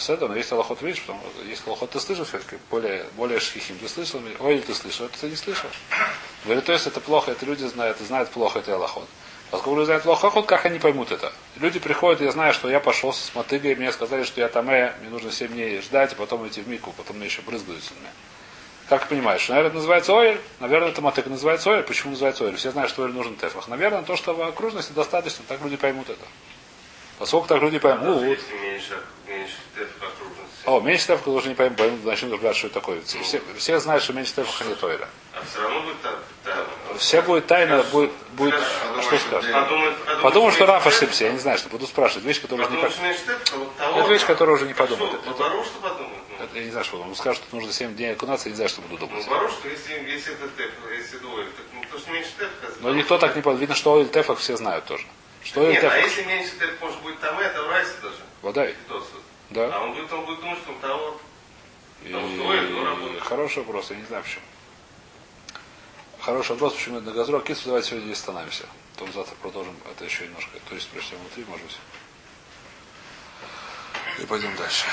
С 0.00 0.08
этого, 0.08 0.30
но 0.30 0.36
есть 0.36 0.50
Аллахот, 0.50 0.80
видишь, 0.80 1.02
потому 1.02 1.20
что 1.20 1.44
есть 1.44 1.62
Аллахот, 1.66 1.90
ты 1.90 2.00
слышал 2.00 2.24
все-таки, 2.24 2.56
более, 2.70 3.04
более 3.18 3.38
шхихим, 3.38 3.76
ты 3.78 3.86
слышал, 3.86 4.18
ой, 4.38 4.54
или 4.54 4.62
ты 4.62 4.72
слышал, 4.72 5.04
это 5.04 5.18
ты 5.18 5.28
не 5.28 5.36
слышал. 5.36 5.68
Говорит, 6.46 6.64
то 6.64 6.72
есть 6.72 6.86
это 6.86 7.00
плохо, 7.00 7.32
это 7.32 7.44
люди 7.44 7.64
знают, 7.64 7.98
знают 7.98 8.30
плохо, 8.30 8.60
это 8.60 8.74
Аллахот. 8.74 9.06
Поскольку 9.50 9.76
люди 9.76 9.86
знают 9.86 10.04
плохо 10.04 10.28
Аллахот, 10.28 10.46
как 10.46 10.64
они 10.64 10.78
поймут 10.78 11.12
это? 11.12 11.30
Люди 11.56 11.78
приходят, 11.78 12.22
я 12.22 12.32
знаю, 12.32 12.54
что 12.54 12.70
я 12.70 12.80
пошел 12.80 13.12
с 13.12 13.30
мотыгой, 13.34 13.74
мне 13.74 13.92
сказали, 13.92 14.24
что 14.24 14.40
я 14.40 14.48
там, 14.48 14.70
э, 14.70 14.94
мне 15.02 15.10
нужно 15.10 15.30
7 15.30 15.48
дней 15.48 15.82
ждать, 15.82 16.12
и 16.12 16.16
потом 16.16 16.48
идти 16.48 16.62
в 16.62 16.68
мику, 16.68 16.94
потом 16.96 17.18
мне 17.18 17.26
еще 17.26 17.42
брызгают 17.42 17.82
меня. 18.00 18.10
Как 18.88 19.06
понимаешь? 19.06 19.48
Наверное, 19.50 19.68
это 19.68 19.76
называется 19.76 20.18
оэль. 20.18 20.40
Наверное, 20.60 20.88
это 20.88 21.00
мотыга 21.02 21.28
называется 21.30 21.70
оэль. 21.70 21.84
Почему 21.84 22.12
называется 22.12 22.44
оэль? 22.44 22.56
Все 22.56 22.72
знают, 22.72 22.90
что 22.90 23.04
оэль 23.04 23.12
нужен 23.12 23.36
тефах. 23.36 23.68
Наверное, 23.68 24.02
то, 24.02 24.16
что 24.16 24.34
в 24.34 24.42
окружности 24.42 24.92
достаточно, 24.92 25.44
так 25.46 25.60
люди 25.62 25.76
поймут 25.76 26.08
это. 26.08 26.24
Поскольку 27.20 27.48
так 27.48 27.60
люди 27.60 27.78
поймут, 27.78 28.22
меньше. 28.22 28.98
О, 30.66 30.80
меньше 30.80 31.06
тефаха 31.06 31.28
уже 31.30 31.48
не 31.48 31.54
поймут, 31.54 31.78
поймут, 31.78 32.04
начнут 32.04 32.32
разбирать, 32.34 32.56
что 32.56 32.66
это 32.66 32.74
такое. 32.74 33.00
Все, 33.02 33.40
все, 33.56 33.80
знают, 33.80 34.02
что 34.04 34.12
меньше 34.12 34.34
тефаха 34.34 34.64
нет 34.64 34.82
ойля. 34.84 35.08
А 35.32 35.42
все 35.44 35.62
равно 35.62 35.80
будет 35.80 36.02
так. 36.02 36.18
Все 36.98 37.22
будет 37.22 37.46
тайна, 37.46 37.82
будет, 37.84 38.10
будет, 38.32 38.54
что 39.02 39.18
скажешь? 39.18 39.50
Подумал, 40.22 40.52
что 40.52 40.66
Раф 40.66 40.84
теф, 40.84 40.92
ошибся, 40.94 41.24
я 41.24 41.32
не 41.32 41.38
знаю, 41.38 41.56
что 41.58 41.68
буду 41.70 41.86
спрашивать. 41.86 42.24
Вещь, 42.24 42.42
которую 42.42 42.66
уже 42.66 42.76
не 42.76 42.82
Подумаешь, 42.82 42.96
по- 42.98 43.02
меньше 43.02 43.20
теф, 43.26 43.58
вот 43.58 43.76
того. 43.76 44.00
Это 44.00 44.10
вещь, 44.10 44.24
которую 44.26 44.56
уже 44.56 44.66
не 44.66 44.74
подумают? 44.74 45.20
Ну, 45.24 45.34
Я 46.54 46.64
не 46.64 46.70
знаю, 46.70 46.84
что. 46.84 47.00
Он 47.00 47.14
скажет, 47.14 47.42
что 47.42 47.56
нужно 47.56 47.72
7 47.72 47.94
дней 47.96 48.12
окунаться, 48.12 48.48
я 48.48 48.50
не 48.50 48.56
знаю, 48.56 48.68
что 48.68 48.82
буду 48.82 49.06
Ну, 49.06 49.08
думать. 49.08 49.26
бару, 49.28 49.48
что 49.48 49.68
если, 49.68 49.92
если 50.10 50.34
это 50.34 50.48
теф, 50.56 50.70
если 50.96 51.18
двое, 51.18 51.46
так 51.46 51.64
ну, 51.74 51.82
то, 51.90 51.98
что 51.98 52.10
меньше 52.10 52.30
теф, 52.38 52.48
Но 52.80 52.92
никто 52.92 53.18
так 53.18 53.34
не 53.34 53.40
подумает. 53.42 53.60
Видно, 53.60 53.74
что 53.74 53.92
ойл 53.92 54.06
тефах 54.08 54.38
все 54.38 54.56
знают 54.56 54.84
тоже. 54.84 55.06
Что 55.42 55.66
Нет, 55.66 55.82
а 55.84 55.96
если 55.96 56.22
меньше 56.24 56.52
теф, 56.58 56.70
может 56.80 57.00
быть 57.00 57.18
там 57.20 57.38
это, 57.38 57.62
в 57.62 57.70
райсе 57.70 57.92
даже. 58.02 58.16
Водай. 58.42 58.74
Тос. 59.52 59.58
А 59.58 59.70
Да. 59.70 59.80
он 59.80 59.92
будет, 59.94 60.12
он 60.12 60.24
будет 60.26 60.40
думать, 60.40 60.58
что 60.58 60.72
он 60.72 60.78
того. 60.80 61.20
И... 62.02 62.08
Потому 62.08 62.28
что 62.34 62.46
ойл, 62.48 62.62
ну, 62.70 62.84
работает. 62.84 63.22
Хороший 63.22 63.58
вопрос, 63.58 63.90
я 63.90 63.96
не 63.96 64.04
знаю 64.04 64.22
почему. 64.22 64.44
Хороший 66.20 66.52
вопрос, 66.52 66.74
почему 66.74 66.98
это 66.98 67.06
на 67.06 67.12
газру. 67.12 67.40
Кису 67.40 67.62
давайте 67.66 67.88
сегодня 67.88 68.06
здесь 68.06 68.18
остановимся. 68.18 68.64
Потом 68.94 69.12
завтра 69.12 69.34
продолжим 69.36 69.74
это 69.90 70.04
еще 70.04 70.24
немножко. 70.24 70.58
То 70.68 70.74
есть 70.74 70.88
прочтем 70.88 71.18
внутри, 71.18 71.44
может 71.48 71.64
быть. 71.66 71.78
И 74.18 74.26
пойдем 74.26 74.54
дальше. 74.56 74.86